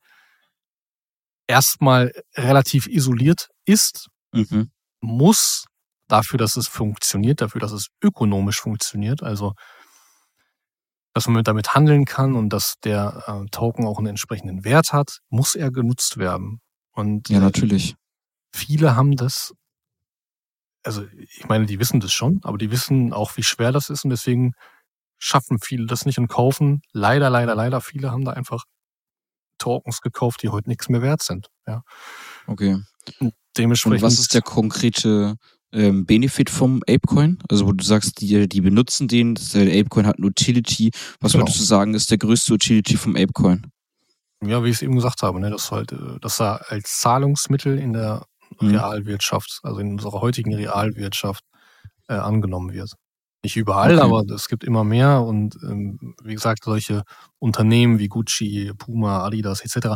[1.46, 4.70] erstmal relativ isoliert ist, mhm.
[5.00, 5.66] muss
[6.08, 9.54] dafür, dass es funktioniert, dafür, dass es ökonomisch funktioniert, also
[11.14, 15.18] dass man damit handeln kann und dass der äh, Token auch einen entsprechenden Wert hat,
[15.30, 16.60] muss er genutzt werden.
[16.92, 17.96] Und ja, natürlich.
[18.54, 19.52] viele haben das,
[20.84, 24.04] also ich meine, die wissen das schon, aber die wissen auch, wie schwer das ist
[24.04, 24.52] und deswegen
[25.18, 26.82] schaffen viele das nicht und kaufen.
[26.92, 28.64] Leider, leider, leider, viele haben da einfach
[29.58, 31.48] Tokens gekauft, die heute nichts mehr wert sind.
[31.66, 31.82] Ja.
[32.46, 32.80] Okay.
[33.18, 34.02] Und dementsprechend.
[34.04, 35.36] Und was ist der konkrete
[35.72, 37.38] ähm, Benefit vom Apecoin?
[37.48, 40.90] Also wo du sagst, die, die benutzen den, der Apecoin hat ein Utility.
[41.20, 41.44] Was genau.
[41.44, 43.66] würdest du sagen, ist der größte Utility vom Apecoin?
[44.42, 47.78] Ja, wie ich es eben gesagt habe, ne, dass halt, äh, dass er als Zahlungsmittel
[47.78, 48.24] in der
[48.60, 48.70] mhm.
[48.70, 51.42] Realwirtschaft, also in unserer heutigen Realwirtschaft,
[52.08, 52.92] äh, angenommen wird.
[53.42, 54.02] Nicht überall, okay.
[54.02, 57.02] aber es gibt immer mehr und ähm, wie gesagt, solche
[57.38, 59.94] Unternehmen wie Gucci, Puma, Adidas etc.,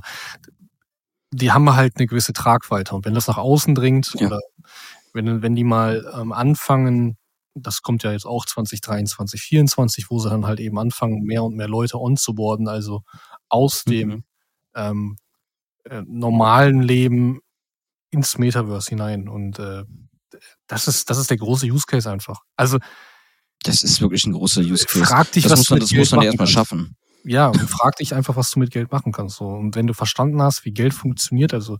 [1.33, 2.95] die haben halt eine gewisse Tragweite.
[2.95, 4.27] Und wenn das nach außen dringt ja.
[4.27, 4.39] oder
[5.13, 7.17] wenn, wenn die mal ähm, anfangen,
[7.55, 11.55] das kommt ja jetzt auch 2023, 2024, wo sie dann halt eben anfangen, mehr und
[11.55, 13.03] mehr Leute onzuboarden, also
[13.49, 14.25] aus dem mhm.
[14.75, 15.17] ähm,
[15.85, 17.41] äh, normalen Leben
[18.11, 19.29] ins Metaverse hinein.
[19.29, 19.85] Und äh,
[20.67, 22.41] das ist, das ist der große Use Case einfach.
[22.57, 22.79] Also
[23.63, 25.05] das ist wirklich ein großer Use Case.
[25.05, 26.97] Frag dich, das was muss man, das muss man erstmal schaffen.
[27.25, 29.37] Ja, frag dich einfach, was du mit Geld machen kannst.
[29.37, 29.47] So.
[29.47, 31.79] Und wenn du verstanden hast, wie Geld funktioniert, also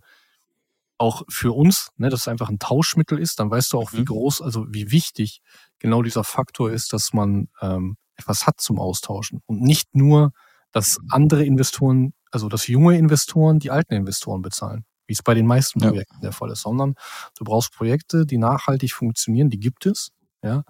[1.03, 4.01] auch für uns, ne, dass es einfach ein Tauschmittel ist, dann weißt du auch, wie
[4.01, 4.07] mhm.
[4.07, 5.43] groß, also wie wichtig
[5.81, 10.33] genau dieser Faktor ist, dass man ähm, etwas hat zum Austauschen und nicht nur,
[10.71, 14.85] dass andere Investoren, also dass junge Investoren die alten Investoren bezahlen.
[15.09, 15.89] wie es bei den meisten ja.
[15.89, 16.95] Projekten der Fall ist, sondern
[17.37, 20.63] du brauchst Projekte, die nachhaltig funktionieren, die gibt es, ja.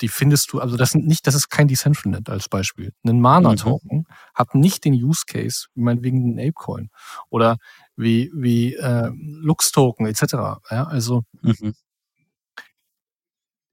[0.00, 2.92] Die findest du, also das sind nicht, das ist kein Decentraland als Beispiel.
[3.04, 4.06] Ein Mana-Token mhm.
[4.34, 6.90] hat nicht den Use Case, wie meinetwegen ein Apecoin
[7.28, 7.56] oder
[7.96, 10.22] wie, wie äh, Lux-Token etc.
[10.70, 11.74] Ja, also mhm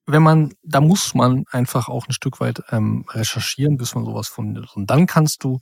[0.08, 4.30] wenn man, da muss man einfach auch ein Stück weit ähm, recherchieren, bis man sowas
[4.30, 4.74] findet.
[4.76, 5.60] Und dann kannst du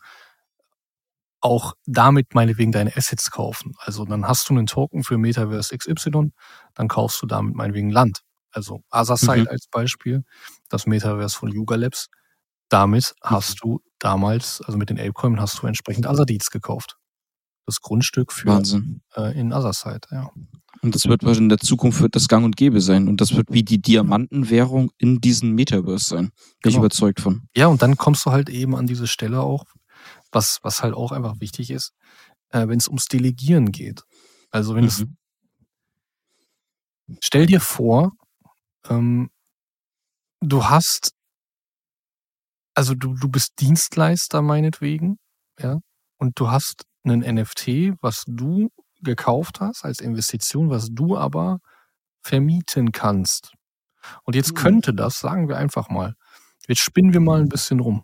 [1.41, 3.73] auch damit meinetwegen deine Assets kaufen.
[3.79, 6.31] Also dann hast du einen Token für Metaverse XY,
[6.75, 8.21] dann kaufst du damit meinetwegen Land.
[8.55, 9.47] Also Asasite mhm.
[9.49, 10.23] als Beispiel,
[10.69, 12.07] das Metaverse von Yuga Labs.
[12.69, 13.29] Damit mhm.
[13.29, 16.97] hast du damals, also mit den Apecoin hast du entsprechend Asadits gekauft.
[17.65, 19.01] Das Grundstück für Wahnsinn.
[19.15, 20.29] Äh, in Asasite, ja.
[20.81, 23.07] Und das wird in der Zukunft wird das Gang und Gäbe sein.
[23.07, 26.25] Und das wird wie die Diamantenwährung in diesem Metaverse sein.
[26.25, 26.31] Bin
[26.61, 26.71] genau.
[26.71, 27.47] ich überzeugt von.
[27.55, 29.65] Ja, und dann kommst du halt eben an diese Stelle auch,
[30.31, 31.93] was, was halt auch einfach wichtig ist,
[32.49, 34.03] äh, wenn es ums Delegieren geht.
[34.51, 34.89] Also wenn mhm.
[34.89, 35.05] es.
[37.21, 38.11] Stell dir vor,
[38.89, 39.29] ähm,
[40.41, 41.11] du hast,
[42.73, 45.17] also du, du bist Dienstleister meinetwegen,
[45.59, 45.79] ja,
[46.17, 48.69] und du hast einen NFT, was du
[49.01, 51.59] gekauft hast als Investition, was du aber
[52.21, 53.53] vermieten kannst.
[54.23, 54.55] Und jetzt hm.
[54.55, 56.15] könnte das, sagen wir einfach mal,
[56.67, 58.03] jetzt spinnen wir mal ein bisschen rum.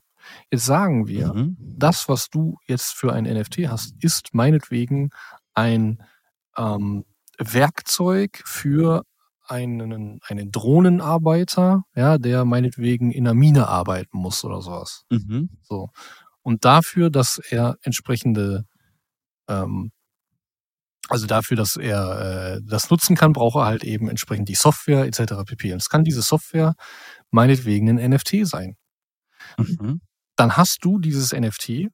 [0.51, 1.57] Jetzt sagen wir, mhm.
[1.59, 5.09] das, was du jetzt für ein NFT hast, ist meinetwegen
[5.53, 6.03] ein
[6.57, 7.05] ähm,
[7.37, 9.03] Werkzeug für
[9.51, 15.03] einen, einen Drohnenarbeiter, ja, der meinetwegen in einer Mine arbeiten muss oder sowas.
[15.09, 15.49] Mhm.
[15.61, 15.89] So.
[16.41, 18.65] Und dafür, dass er entsprechende
[19.47, 19.91] ähm,
[21.11, 25.05] also dafür, dass er äh, das nutzen kann, braucht er halt eben entsprechend die Software
[25.05, 25.43] etc.
[25.45, 25.73] pp.
[25.73, 26.73] Und es kann diese Software
[27.31, 28.77] meinetwegen ein NFT sein.
[29.57, 29.99] Mhm.
[30.37, 31.89] Dann hast du dieses NFT,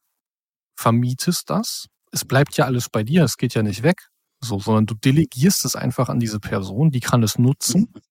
[0.76, 1.88] vermietest das.
[2.12, 4.08] Es bleibt ja alles bei dir, es geht ja nicht weg,
[4.40, 8.02] so, sondern du delegierst es einfach an diese Person, die kann es nutzen mhm.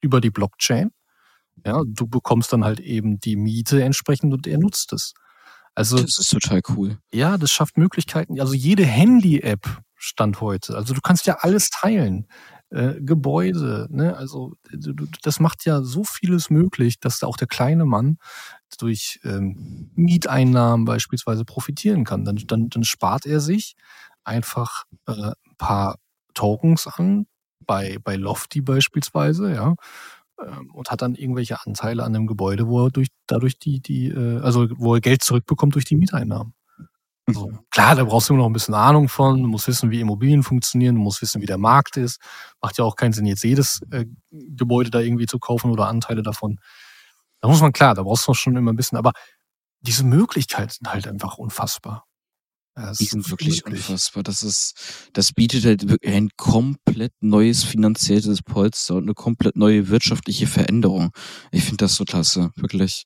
[0.00, 0.90] über die Blockchain.
[1.64, 5.14] Ja, du bekommst dann halt eben die Miete entsprechend und er nutzt es.
[5.74, 6.98] Also, das ist total cool.
[7.12, 8.40] Ja, das schafft Möglichkeiten.
[8.40, 10.76] Also jede Handy-App Stand heute.
[10.76, 12.28] Also du kannst ja alles teilen.
[12.70, 14.16] Äh, Gebäude, ne?
[14.16, 14.54] Also
[15.22, 18.18] das macht ja so vieles möglich, dass auch der kleine Mann
[18.78, 22.24] durch ähm, Mieteinnahmen beispielsweise profitieren kann.
[22.24, 23.74] Dann, dann, dann spart er sich
[24.28, 25.96] einfach äh, ein paar
[26.34, 27.26] Tokens an,
[27.66, 29.74] bei, bei Lofty beispielsweise, ja,
[30.44, 34.08] ähm, und hat dann irgendwelche Anteile an dem Gebäude, wo er durch, dadurch die, die,
[34.08, 36.54] äh, also wo er Geld zurückbekommt durch die Mieteinnahmen.
[37.30, 37.52] So.
[37.70, 40.42] Klar, da brauchst du immer noch ein bisschen Ahnung von, du musst wissen, wie Immobilien
[40.42, 42.20] funktionieren, du musst wissen, wie der Markt ist.
[42.62, 46.22] Macht ja auch keinen Sinn, jetzt jedes äh, Gebäude da irgendwie zu kaufen oder Anteile
[46.22, 46.58] davon.
[47.40, 49.12] Da muss man klar, da brauchst du schon immer ein bisschen, aber
[49.80, 52.07] diese Möglichkeiten sind halt einfach unfassbar.
[52.78, 53.80] Ja, die sind wirklich möglich.
[53.88, 54.22] unfassbar.
[54.22, 54.74] Das ist,
[55.12, 61.10] das bietet halt wirklich ein komplett neues finanzielles Polster und eine komplett neue wirtschaftliche Veränderung.
[61.50, 63.04] Ich finde das so klasse, wirklich.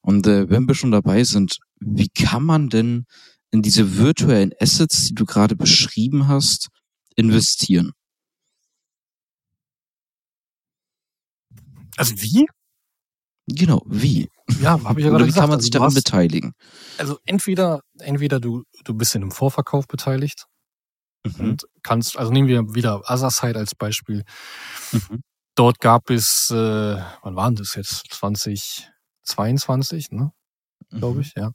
[0.00, 3.04] Und äh, wenn wir schon dabei sind, wie kann man denn
[3.50, 6.68] in diese virtuellen Assets, die du gerade beschrieben hast,
[7.16, 7.92] investieren?
[11.96, 12.46] Also wie?
[13.54, 14.28] Genau, wie?
[14.60, 16.52] Ja, habe ich ja Oder wie gesagt, kann man sich also daran hast, beteiligen?
[16.98, 20.46] Also entweder, entweder du, du bist in einem Vorverkauf beteiligt
[21.24, 21.40] mhm.
[21.40, 24.24] und kannst, also nehmen wir wieder Asaside als Beispiel.
[24.92, 25.22] Mhm.
[25.54, 28.04] Dort gab es, äh, wann waren das jetzt?
[28.10, 30.32] 2022, ne?
[30.90, 31.20] glaube mhm.
[31.20, 31.52] ich, ja.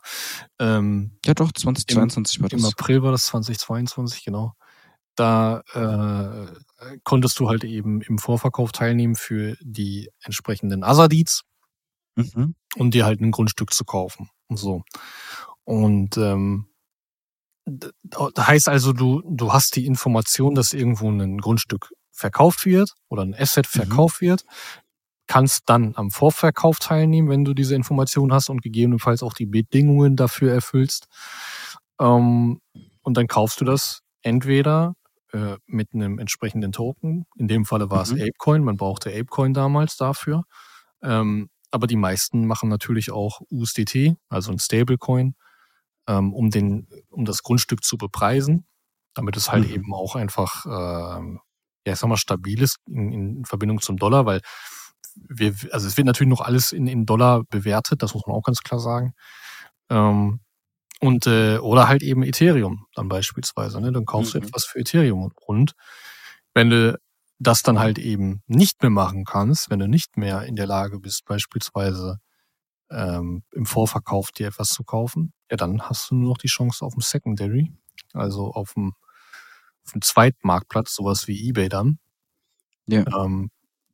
[0.59, 2.59] Ähm, ja, doch, 2022 im, war das.
[2.59, 4.53] Im April war das 2022, genau.
[5.15, 11.43] Da äh, konntest du halt eben im Vorverkauf teilnehmen für die entsprechenden Asadits
[12.15, 12.55] mhm.
[12.75, 14.29] und dir halt ein Grundstück zu kaufen.
[14.47, 14.83] Und so.
[15.63, 16.67] Und ähm,
[17.65, 17.91] das
[18.37, 23.33] heißt also, du, du hast die Information, dass irgendwo ein Grundstück verkauft wird oder ein
[23.33, 23.79] Asset mhm.
[23.79, 24.27] verkauft mhm.
[24.27, 24.45] wird
[25.27, 30.15] kannst dann am Vorverkauf teilnehmen, wenn du diese Information hast und gegebenenfalls auch die Bedingungen
[30.15, 31.07] dafür erfüllst.
[31.99, 32.61] Ähm,
[33.01, 34.95] und dann kaufst du das entweder
[35.31, 37.25] äh, mit einem entsprechenden Token.
[37.37, 38.15] In dem Falle war mhm.
[38.17, 38.63] es Apecoin.
[38.63, 40.43] Man brauchte Apecoin damals dafür.
[41.01, 45.35] Ähm, aber die meisten machen natürlich auch USDT, also ein Stablecoin,
[46.07, 48.65] ähm, um, den, um das Grundstück zu bepreisen,
[49.13, 49.75] damit es halt mhm.
[49.75, 54.25] eben auch einfach, äh, ja, ich sag mal, stabil ist in, in Verbindung zum Dollar,
[54.25, 54.39] weil
[55.15, 58.43] wir, also es wird natürlich noch alles in, in Dollar bewertet, das muss man auch
[58.43, 59.13] ganz klar sagen.
[59.89, 60.39] Ähm,
[61.01, 63.81] und äh, oder halt eben Ethereum dann beispielsweise.
[63.81, 63.91] Ne?
[63.91, 64.39] Dann kaufst mhm.
[64.39, 65.33] du etwas für Ethereum.
[65.45, 65.73] Und
[66.53, 66.97] wenn du
[67.39, 70.99] das dann halt eben nicht mehr machen kannst, wenn du nicht mehr in der Lage
[70.99, 72.19] bist, beispielsweise
[72.91, 76.85] ähm, im Vorverkauf dir etwas zu kaufen, ja, dann hast du nur noch die Chance
[76.85, 77.71] auf dem Secondary,
[78.13, 78.93] also auf dem
[79.85, 81.99] auf dem Zweitmarktplatz, sowas wie eBay dann,
[82.87, 83.03] Ja.
[83.25, 83.51] ähm,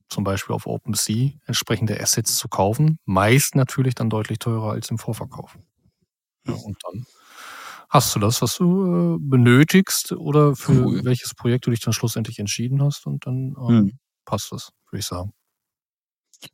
[0.09, 2.99] zum Beispiel auf OpenSea, entsprechende Assets zu kaufen.
[3.05, 5.57] Meist natürlich dann deutlich teurer als im Vorverkauf.
[6.47, 7.05] Ja, und dann
[7.91, 11.03] hast du das, was du äh, benötigst oder für Cool.
[11.03, 13.99] welches Projekt du dich dann schlussendlich entschieden hast und dann ähm, Hm.
[14.25, 15.33] passt das, würde ich sagen.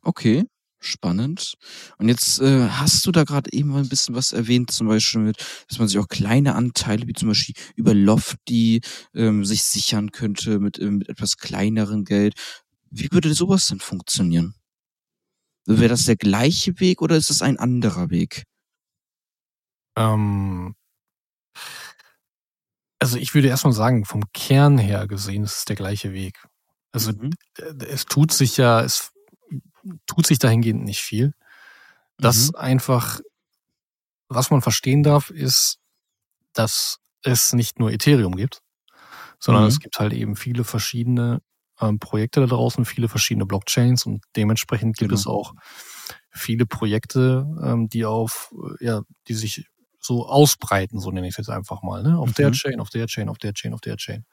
[0.02, 0.44] Okay,
[0.80, 1.54] spannend.
[1.98, 5.20] Und jetzt äh, hast du da gerade eben mal ein bisschen was erwähnt, zum Beispiel
[5.22, 8.80] mit, dass man sich auch kleine Anteile, wie zum Beispiel über Lofty,
[9.14, 12.34] ähm, sich sichern könnte mit, ähm, mit etwas kleinerem Geld.
[12.90, 14.54] Wie würde sowas denn funktionieren?
[15.68, 18.42] Wäre das der gleiche Weg oder ist es ein anderer Weg?
[19.96, 20.74] Ähm,
[22.98, 26.42] also ich würde erstmal sagen, vom Kern her gesehen ist es der gleiche Weg.
[26.92, 27.30] Also Mhm.
[27.88, 29.12] es tut sich ja, es
[30.06, 31.32] tut sich dahingehend nicht viel.
[32.18, 32.56] Das Mhm.
[32.56, 33.20] einfach,
[34.28, 35.78] was man verstehen darf, ist,
[36.54, 38.60] dass es nicht nur Ethereum gibt,
[39.40, 39.68] sondern Mhm.
[39.68, 41.40] es gibt halt eben viele verschiedene
[41.80, 45.20] ähm, Projekte da draußen, viele verschiedene Blockchains und dementsprechend gibt Genau.
[45.20, 45.54] es auch
[46.30, 49.66] viele Projekte, ähm, die auf, äh, ja, die sich
[50.00, 52.18] so ausbreiten, so nenne ich es jetzt einfach mal, ne?
[52.18, 52.52] Auf der Mhm.
[52.52, 54.24] Chain, auf der Chain, auf der Chain, auf der Chain.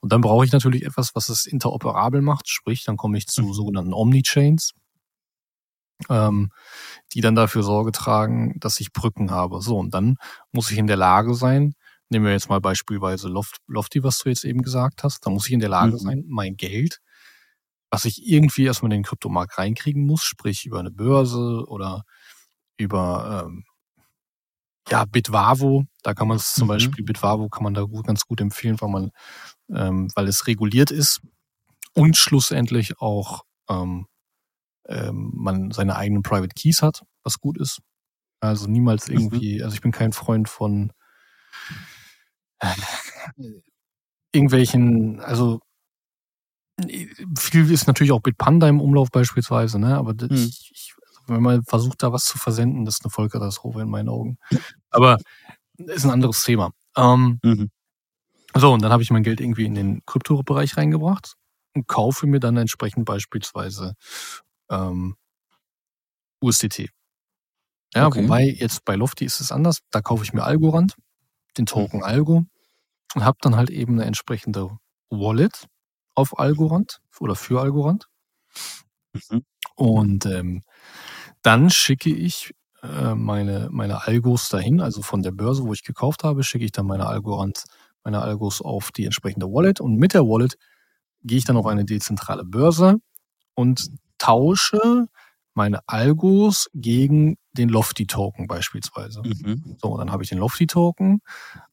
[0.00, 3.42] Und dann brauche ich natürlich etwas, was es interoperabel macht, sprich, dann komme ich zu
[3.42, 3.52] Mhm.
[3.52, 4.72] sogenannten Omni-Chains,
[6.10, 6.50] ähm,
[7.14, 9.60] die dann dafür Sorge tragen, dass ich Brücken habe.
[9.62, 10.16] So, und dann
[10.52, 11.74] muss ich in der Lage sein,
[12.08, 15.46] nehmen wir jetzt mal beispielsweise Loft, Lofty, was du jetzt eben gesagt hast, da muss
[15.46, 15.98] ich in der Lage Mhm.
[15.98, 17.00] sein, mein Geld,
[17.90, 22.04] was ich irgendwie erstmal in den Kryptomarkt reinkriegen muss, sprich über eine Börse oder
[22.78, 23.64] über ähm,
[24.90, 26.70] ja, Bitwavo, da kann man es zum Mhm.
[26.70, 29.10] Beispiel, Bitwavo kann man da gut, ganz gut empfehlen, weil man,
[29.70, 31.20] ähm, weil es reguliert ist
[31.94, 34.06] und schlussendlich auch ähm,
[34.88, 37.80] ähm, man seine eigenen Private Keys hat, was gut ist.
[38.40, 39.14] Also niemals Mhm.
[39.14, 40.92] irgendwie, also ich bin kein Freund von
[42.60, 42.74] äh,
[44.32, 45.60] irgendwelchen, also
[47.38, 49.96] viel ist natürlich auch Bitpanda im Umlauf beispielsweise, ne?
[49.96, 50.36] Aber das, Mhm.
[50.48, 50.94] ich, ich,
[51.26, 54.38] wenn man versucht, da was zu versenden, das ist eine Vollkatastrophe in meinen Augen.
[54.90, 55.18] Aber
[55.78, 56.72] ist ein anderes Thema.
[56.96, 57.70] Ähm, Mhm.
[58.56, 61.34] so, und dann habe ich mein Geld irgendwie in den Kryptobereich reingebracht
[61.74, 63.94] und kaufe mir dann entsprechend beispielsweise
[64.70, 65.16] ähm,
[66.42, 66.88] USDT.
[67.94, 68.24] Ja, Okay.
[68.24, 69.78] wobei jetzt bei Lofty ist es anders.
[69.90, 70.96] Da kaufe ich mir Algorand,
[71.58, 72.44] den Token Algo
[73.14, 74.78] und habe dann halt eben eine entsprechende
[75.10, 75.66] Wallet
[76.14, 78.08] auf Algorand oder für Algorand.
[79.14, 79.42] Mhm.
[79.74, 80.62] Und ähm,
[81.42, 86.24] dann schicke ich äh, meine, meine Algos dahin, also von der Börse, wo ich gekauft
[86.24, 87.64] habe, schicke ich dann meine Algorand,
[88.04, 90.56] meine Algos auf die entsprechende Wallet und mit der Wallet
[91.22, 92.96] gehe ich dann auf eine dezentrale Börse
[93.54, 95.06] und tausche
[95.54, 99.22] meine Algos gegen den Lofty-Token beispielsweise.
[99.22, 99.76] Mhm.
[99.80, 101.20] So, dann habe ich den Lofty-Token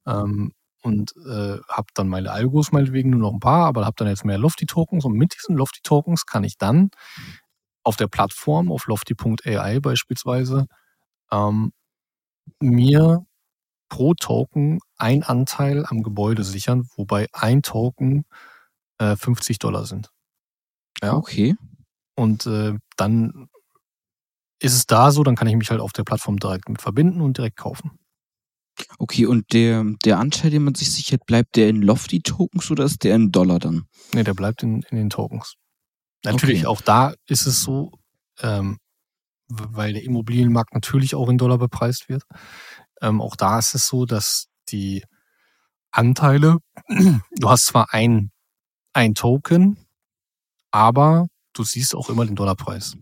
[0.05, 4.07] ähm, und äh, habe dann meine Algos meinetwegen nur noch ein paar, aber habe dann
[4.07, 6.91] jetzt mehr Lofty-Tokens und mit diesen Lofty-Tokens kann ich dann
[7.83, 10.67] auf der Plattform, auf lofty.ai beispielsweise,
[11.31, 11.71] ähm,
[12.59, 13.25] mir
[13.89, 18.25] pro Token ein Anteil am Gebäude sichern, wobei ein Token
[18.99, 20.09] äh, 50 Dollar sind.
[21.01, 21.15] Ja.
[21.15, 21.55] Okay.
[22.15, 23.49] Und äh, dann
[24.61, 27.21] ist es da so, dann kann ich mich halt auf der Plattform direkt mit verbinden
[27.21, 27.91] und direkt kaufen.
[28.97, 33.03] Okay, und der, der Anteil, den man sich sichert, bleibt der in Lofty-Tokens oder ist
[33.03, 33.85] der in Dollar dann?
[34.13, 35.55] Nee, der bleibt in, in den Tokens.
[36.25, 36.67] Natürlich, Okay.
[36.67, 37.91] auch da ist es so,
[38.41, 38.77] ähm,
[39.47, 42.23] weil der Immobilienmarkt natürlich auch in Dollar bepreist wird.
[43.01, 45.03] Ähm, auch da ist es so, dass die
[45.91, 46.57] Anteile,
[46.87, 48.31] du hast zwar ein,
[48.93, 49.77] ein Token,
[50.71, 52.95] aber du siehst auch immer den Dollarpreis.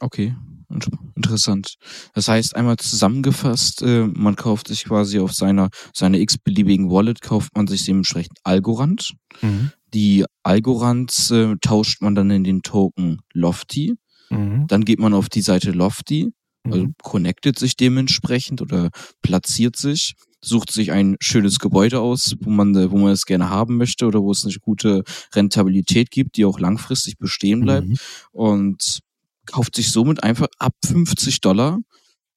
[0.00, 0.34] Okay,
[0.70, 1.74] int- interessant.
[2.14, 7.54] Das heißt, einmal zusammengefasst, äh, man kauft sich quasi auf seiner, seiner x-beliebigen Wallet, kauft
[7.54, 9.12] man sich dementsprechend Algorand.
[9.42, 9.70] Mhm.
[9.92, 13.94] Die Algorands äh, tauscht man dann in den Token Lofty.
[14.30, 14.66] Mhm.
[14.68, 16.32] Dann geht man auf die Seite Lofty,
[16.64, 16.94] also Mhm.
[17.02, 18.90] connectet sich dementsprechend oder
[19.22, 23.50] platziert sich, sucht sich ein schönes Gebäude aus, wo man, äh, wo man es gerne
[23.50, 25.02] haben möchte oder wo es eine gute
[25.34, 27.96] Rentabilität gibt, die auch langfristig bestehen bleibt Mhm.
[28.32, 29.00] und
[29.46, 31.78] kauft sich somit einfach ab 50 Dollar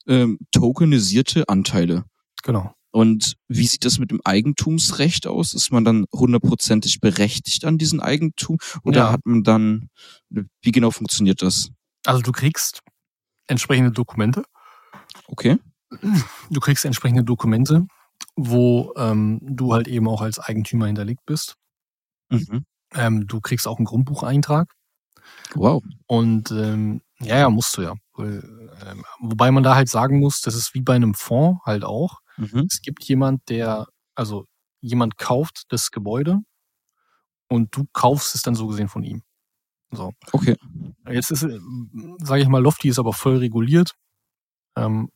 [0.07, 2.03] ähm, tokenisierte Anteile.
[2.43, 2.73] Genau.
[2.93, 5.55] Und wie sieht das mit dem Eigentumsrecht aus?
[5.55, 9.11] Ist man dann hundertprozentig berechtigt an diesen Eigentum oder Ja.
[9.11, 9.89] hat man dann,
[10.29, 11.71] wie genau funktioniert das?
[12.05, 12.81] Also du kriegst
[13.47, 14.43] entsprechende Dokumente.
[15.27, 15.57] Okay.
[16.51, 17.87] Du kriegst entsprechende Dokumente,
[18.35, 21.55] wo ähm, du halt eben auch als Eigentümer hinterlegt bist.
[22.29, 22.63] Mhm.
[22.93, 24.71] Ähm, du kriegst auch einen Grundbucheintrag.
[25.55, 25.83] Wow.
[26.05, 27.93] Und ähm, ja, ja, musst du ja.
[28.19, 32.19] Ähm, wobei man da halt sagen muss, das ist wie bei einem Fonds halt auch.
[32.37, 32.67] Mhm.
[32.69, 34.45] Es gibt jemand, der, also
[34.81, 36.39] jemand kauft das Gebäude
[37.47, 39.23] und du kaufst es dann so gesehen von ihm.
[39.91, 40.11] So.
[40.31, 40.55] Okay.
[41.09, 41.45] Jetzt ist,
[42.17, 43.93] sage ich mal, Lofty ist aber voll reguliert
[44.75, 45.09] ähm,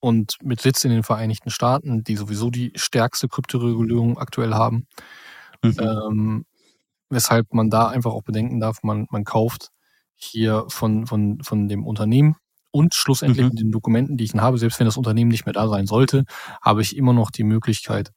[0.00, 4.86] und mit Sitz in den Vereinigten Staaten, die sowieso die stärkste Kryptoregulierung aktuell haben.
[5.62, 5.76] Mhm.
[5.78, 6.46] Ähm,
[7.10, 9.70] weshalb man da einfach auch bedenken darf, man, man kauft
[10.14, 12.36] hier von, von, von dem Unternehmen
[12.70, 13.50] und schlussendlich mhm.
[13.50, 15.86] mit den Dokumenten, die ich dann habe, selbst wenn das Unternehmen nicht mehr da sein
[15.86, 16.24] sollte,
[16.62, 18.12] habe ich immer noch die Möglichkeit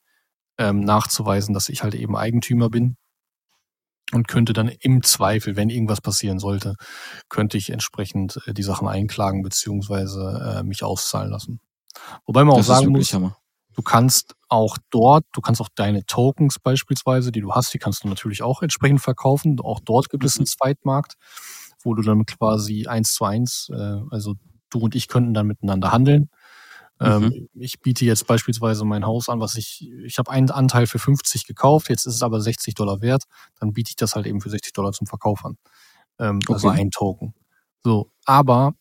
[0.57, 2.95] ähm, nachzuweisen, dass ich halt eben Eigentümer bin
[4.11, 6.75] und könnte dann im Zweifel, wenn irgendwas passieren sollte,
[7.29, 11.59] könnte ich entsprechend äh, die Sachen einklagen beziehungsweise äh, mich auszahlen lassen.
[12.25, 13.37] Wobei man das auch sagen muss, Hammer.
[13.73, 18.03] du kannst auch dort, du kannst auch deine Tokens beispielsweise, die du hast, die kannst
[18.03, 19.59] du natürlich auch entsprechend verkaufen.
[19.59, 20.57] Auch dort gibt es einen mhm.
[20.57, 21.15] Zweitmarkt
[21.83, 24.35] wo du dann quasi eins zu eins, äh, also
[24.69, 26.29] du und ich könnten dann miteinander handeln.
[26.99, 27.49] Ähm, mhm.
[27.53, 31.45] Ich biete jetzt beispielsweise mein Haus an, was ich, ich habe einen Anteil für 50
[31.45, 33.23] gekauft, jetzt ist es aber 60 Dollar wert,
[33.59, 35.57] dann biete ich das halt eben für 60 Dollar zum Verkauf an.
[36.19, 36.53] Ähm, also okay.
[36.53, 37.33] Also ein Token.
[37.83, 38.73] So, aber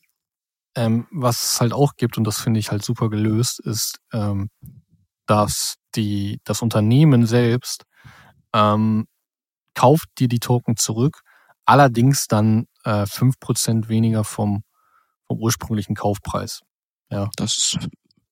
[0.75, 4.51] ähm, was es halt auch gibt, und das finde ich halt super gelöst, ist, ähm,
[5.27, 7.85] dass die, das Unternehmen selbst
[8.55, 9.07] ähm,
[9.75, 11.23] kauft dir die Token zurück,
[11.65, 14.65] allerdings dann äh, 5% weniger vom,
[15.27, 16.61] vom ursprünglichen Kaufpreis.
[17.11, 17.31] Ja.
[17.37, 17.79] Das ist,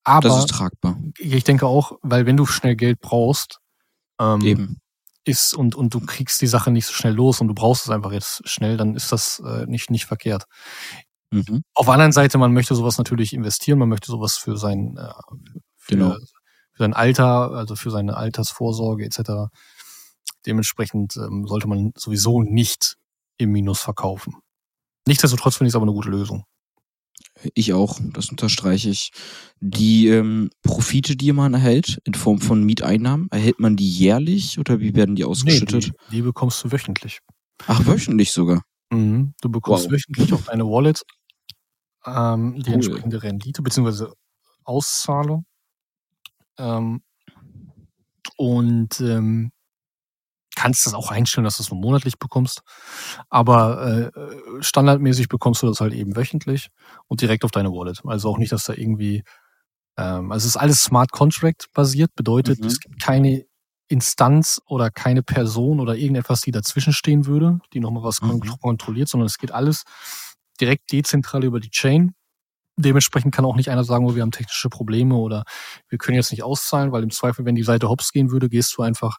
[0.05, 0.99] Aber das ist tragbar.
[1.19, 3.59] Ich denke auch, weil wenn du schnell Geld brauchst,
[4.21, 4.81] ähm, Eben.
[5.25, 7.91] ist und, und du kriegst die Sache nicht so schnell los und du brauchst es
[7.91, 10.47] einfach jetzt schnell, dann ist das äh, nicht, nicht verkehrt.
[11.31, 11.63] Mhm.
[11.75, 15.13] Auf der anderen Seite, man möchte sowas natürlich investieren, man möchte sowas für sein, äh,
[15.77, 16.11] für, genau.
[16.73, 19.53] für sein Alter, also für seine Altersvorsorge etc.
[20.47, 22.97] Dementsprechend ähm, sollte man sowieso nicht
[23.41, 24.35] im Minus verkaufen.
[25.07, 26.45] Nichtsdestotrotz finde ich es aber eine gute Lösung.
[27.55, 29.11] Ich auch, das unterstreiche ich.
[29.61, 34.81] Die ähm, Profite, die man erhält in Form von Mieteinnahmen, erhält man die jährlich oder
[34.81, 35.87] wie werden die ausgeschüttet?
[35.87, 37.21] Nee, die, die bekommst du wöchentlich.
[37.67, 38.63] Ach, wöchentlich sogar.
[38.91, 39.35] Mhm.
[39.41, 39.93] Du bekommst wow.
[39.93, 41.03] wöchentlich auf deine Wallet
[42.07, 42.75] ähm, die cool.
[42.75, 44.07] entsprechende Rendite bzw.
[44.65, 45.45] Auszahlung.
[46.59, 47.03] Ähm,
[48.37, 49.53] und ähm,
[50.61, 52.61] kannst das auch einstellen, dass du es nur monatlich bekommst.
[53.31, 56.69] Aber äh, standardmäßig bekommst du das halt eben wöchentlich
[57.09, 58.03] und direkt auf deine Wallet.
[58.05, 59.23] Also auch nicht, dass da irgendwie,
[59.97, 62.67] ähm, also es ist alles Smart Contract basiert, bedeutet, mhm.
[62.67, 63.47] es gibt keine
[63.89, 68.41] Instanz oder keine Person oder irgendetwas, die dazwischen stehen würde, die nochmal was mhm.
[68.61, 69.85] kontrolliert, sondern es geht alles
[70.61, 72.13] direkt dezentral über die Chain.
[72.77, 75.45] Dementsprechend kann auch nicht einer sagen, oh, wir haben technische Probleme oder
[75.89, 78.77] wir können jetzt nicht auszahlen, weil im Zweifel, wenn die Seite hops gehen würde, gehst
[78.77, 79.17] du einfach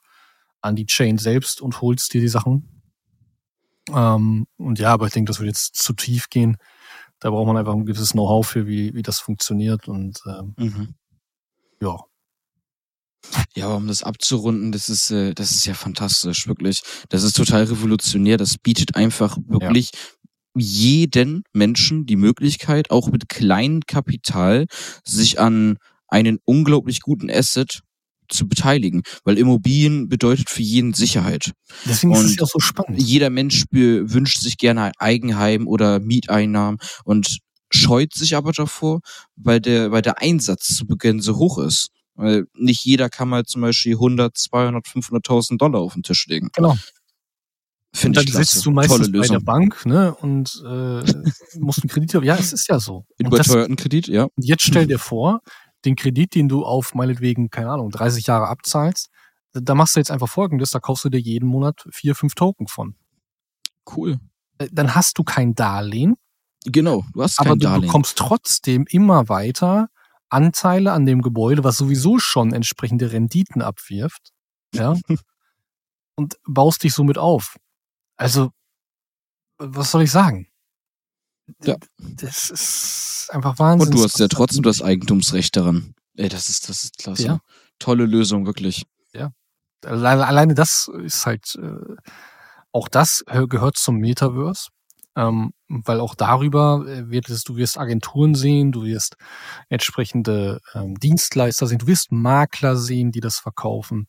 [0.61, 2.81] an die Chain selbst und holst dir die Sachen.
[3.93, 6.57] Ähm, und ja, aber ich denke, das würde jetzt zu tief gehen.
[7.19, 10.95] Da braucht man einfach ein gewisses Know-how für, wie, wie das funktioniert und ähm, mhm.
[11.81, 11.97] ja.
[13.55, 16.81] Ja, um das abzurunden, das ist, äh, das ist ja fantastisch, wirklich.
[17.09, 18.37] Das ist total revolutionär.
[18.37, 19.99] Das bietet einfach wirklich ja.
[20.55, 24.65] jeden Menschen die Möglichkeit, auch mit kleinem Kapital,
[25.05, 27.81] sich an einen unglaublich guten Asset
[28.31, 31.51] zu beteiligen, weil Immobilien bedeutet für jeden Sicherheit.
[31.85, 33.01] Deswegen und ist es ja auch so spannend.
[33.01, 39.01] Jeder Mensch wünscht sich gerne ein Eigenheim oder Mieteinnahmen und scheut sich aber davor,
[39.35, 41.89] weil der, weil der Einsatz zu Beginn so hoch ist.
[42.15, 46.49] Weil nicht jeder kann mal zum Beispiel 100, 200, 500.000 Dollar auf den Tisch legen.
[46.53, 46.77] Genau.
[47.93, 51.03] Finde ich dann sitzt du meistens bei der Bank ne, und äh,
[51.59, 52.23] musst einen Kredit haben.
[52.23, 53.05] Ja, es ist ja so.
[53.17, 54.27] Überteuerten Kredit, ja.
[54.37, 55.41] Jetzt stell dir vor,
[55.85, 59.09] den Kredit, den du auf meinetwegen, keine Ahnung, 30 Jahre abzahlst,
[59.53, 62.67] da machst du jetzt einfach folgendes, da kaufst du dir jeden Monat vier, fünf Token
[62.67, 62.95] von.
[63.95, 64.19] Cool.
[64.57, 66.15] Äh, dann hast du kein Darlehen.
[66.65, 67.73] Genau, du hast kein aber Darlehen.
[67.73, 69.89] Aber du bekommst trotzdem immer weiter
[70.29, 74.31] Anteile an dem Gebäude, was sowieso schon entsprechende Renditen abwirft.
[74.73, 74.95] Ja.
[76.15, 77.57] und baust dich somit auf.
[78.15, 78.51] Also,
[79.57, 80.47] was soll ich sagen?
[81.63, 81.75] Ja.
[81.97, 83.89] Das ist einfach Wahnsinn.
[83.89, 85.95] Und du hast ja trotzdem das Eigentumsrecht daran.
[86.15, 87.23] Ey, das ist, das ist klasse.
[87.23, 87.39] Ja.
[87.79, 88.85] Tolle Lösung, wirklich.
[89.13, 89.31] Ja.
[89.83, 91.95] Alleine, alleine das ist halt, äh,
[92.71, 94.69] auch das gehört zum Metaverse.
[95.13, 99.17] Ähm, weil auch darüber äh, wird es, du wirst Agenturen sehen, du wirst
[99.67, 104.07] entsprechende ähm, Dienstleister sehen, du wirst Makler sehen, die das verkaufen.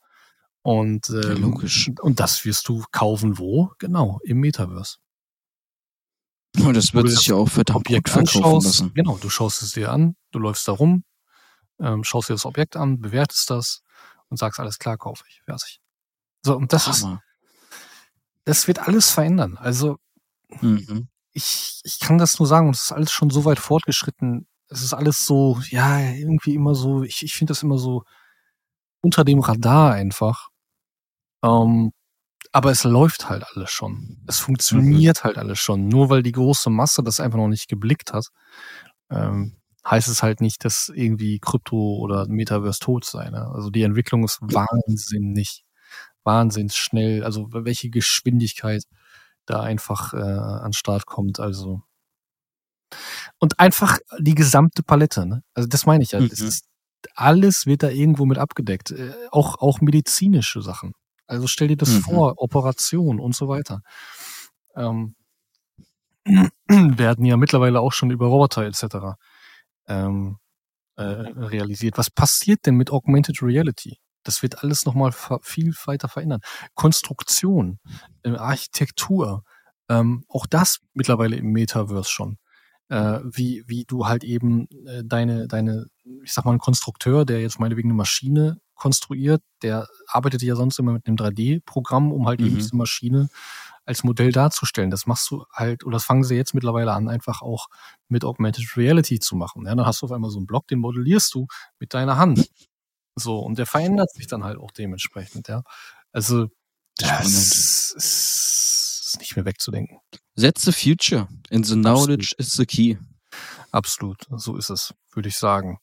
[0.62, 1.90] Und, ähm, ja, logisch.
[2.00, 3.72] und das wirst du kaufen wo?
[3.80, 4.98] Genau, im Metaverse.
[6.58, 8.94] Und das wird sich ja auch verdammt Objekt gut verkaufen anschaust, lassen.
[8.94, 11.04] Genau, du schaust es dir an, du läufst da rum,
[11.80, 13.82] ähm, schaust dir das Objekt an, bewertest das
[14.28, 15.80] und sagst, alles klar, kaufe ich, fertig.
[16.44, 17.22] So, und das Hammer.
[17.70, 17.78] ist,
[18.44, 19.56] das wird alles verändern.
[19.56, 19.96] Also,
[20.60, 21.08] mhm.
[21.32, 24.46] ich, ich kann das nur sagen, und es ist alles schon so weit fortgeschritten.
[24.68, 28.04] Es ist alles so, ja, irgendwie immer so, ich, ich finde das immer so
[29.00, 30.48] unter dem Radar einfach.
[31.42, 31.92] Ähm,
[32.52, 34.18] Aber es läuft halt alles schon.
[34.26, 35.24] Es funktioniert mhm.
[35.24, 35.88] halt alles schon.
[35.88, 38.28] Nur weil die große Masse das einfach noch nicht geblickt hat,
[39.10, 39.56] ähm,
[39.88, 43.30] heißt es halt nicht, dass irgendwie Krypto oder Metaverse tot sei.
[43.30, 43.50] Ne?
[43.54, 45.64] Also die Entwicklung ist wahnsinnig,
[46.24, 47.24] wahnsinnig schnell.
[47.24, 48.84] Also welche Geschwindigkeit
[49.46, 51.40] da einfach äh, an Start kommt.
[51.40, 51.82] Also
[53.38, 55.26] und einfach die gesamte Palette.
[55.26, 55.42] Ne?
[55.54, 56.20] Also das meine ich ja.
[56.20, 56.26] Mhm.
[56.26, 56.66] Ist,
[57.14, 58.90] alles wird da irgendwo mit abgedeckt.
[58.90, 60.92] Äh, auch, auch medizinische Sachen.
[61.32, 62.00] Also stell dir das mhm.
[62.02, 63.80] vor, Operation und so weiter.
[64.76, 65.14] Ähm,
[66.68, 69.16] werden ja mittlerweile auch schon über Roboter etc.
[69.88, 70.36] Ähm,
[70.96, 71.96] äh, realisiert.
[71.96, 73.96] Was passiert denn mit Augmented Reality?
[74.24, 75.12] Das wird alles nochmal
[75.42, 76.40] viel weiter verändern.
[76.74, 77.80] Konstruktion,
[78.22, 79.42] äh, Architektur,
[79.88, 82.36] ähm, auch das mittlerweile im Metaverse schon.
[82.88, 85.86] Äh, wie, wie du halt eben äh, deine, deine,
[86.22, 90.76] ich sag mal, ein Konstrukteur, der jetzt meinetwegen eine Maschine konstruiert, der arbeitet ja sonst
[90.80, 92.48] immer mit einem 3D-Programm, um halt mhm.
[92.48, 93.28] eben diese Maschine
[93.84, 94.90] als Modell darzustellen.
[94.90, 97.68] Das machst du halt, oder das fangen sie jetzt mittlerweile an, einfach auch
[98.08, 99.66] mit Augmented Reality zu machen.
[99.66, 101.46] Ja, dann hast du auf einmal so einen Block, den modellierst du
[101.78, 102.50] mit deiner Hand.
[103.14, 105.62] So, und der verändert sich dann halt auch dementsprechend, ja.
[106.10, 106.48] Also,
[106.96, 109.98] das ist nicht mehr wegzudenken.
[110.36, 111.28] That's the future.
[111.52, 112.40] And the knowledge Absolut.
[112.40, 112.96] is the key.
[113.70, 115.78] Absolut, so ist es, würde ich sagen.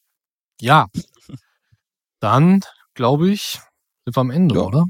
[0.59, 0.87] Ja,
[2.19, 2.61] dann
[2.99, 3.61] glaube ich,
[4.03, 4.61] sind wir am Ende, ja.
[4.61, 4.83] oder?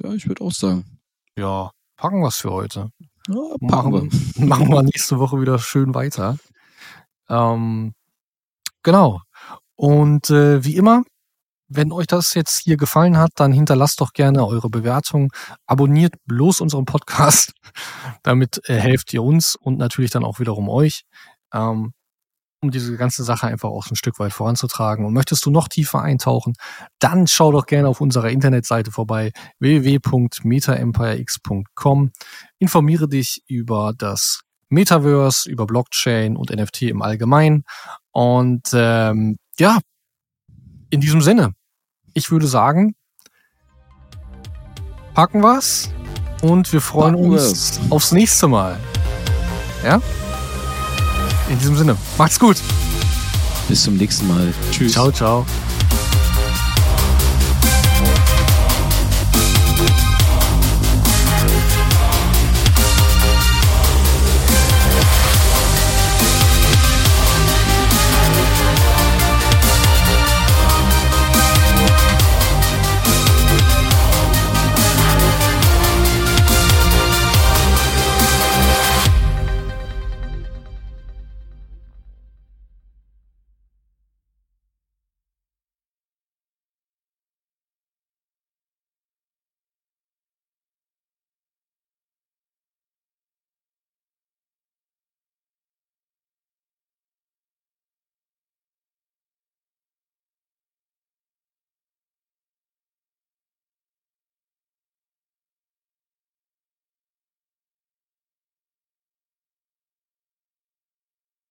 [0.00, 1.00] Ja, ich würde auch sagen.
[1.36, 2.92] Ja, packen wir es für heute.
[3.26, 4.46] Ja, machen, wir.
[4.46, 6.38] machen wir nächste Woche wieder schön weiter.
[7.28, 7.94] Ähm,
[8.84, 9.22] genau.
[9.74, 11.02] Und äh, wie immer,
[11.66, 15.32] wenn euch das jetzt hier gefallen hat, dann hinterlasst doch gerne eure Bewertung.
[15.66, 17.54] Abonniert bloß unseren Podcast.
[18.22, 21.02] Damit äh, helft ihr uns und natürlich dann auch wiederum euch,
[21.52, 21.92] ähm,
[22.62, 25.04] um diese ganze Sache einfach auch ein Stück weit voranzutragen.
[25.06, 26.54] Und möchtest du noch tiefer eintauchen,
[26.98, 32.12] dann schau doch gerne auf unserer Internetseite vorbei www.metaempirex.com.
[32.58, 37.64] Informiere dich über das Metaverse, über Blockchain und NFT im Allgemeinen.
[38.12, 39.78] Und ähm, ja,
[40.90, 41.54] in diesem Sinne,
[42.14, 42.94] ich würde sagen,
[45.14, 45.90] packen wir's
[46.42, 47.80] und wir freuen packen uns wir's.
[47.90, 48.78] aufs nächste Mal.
[49.84, 50.00] Ja?
[51.50, 52.56] In diesem Sinne, macht's gut.
[53.68, 54.54] Bis zum nächsten Mal.
[54.70, 54.92] Tschüss.
[54.92, 55.44] Ciao, ciao.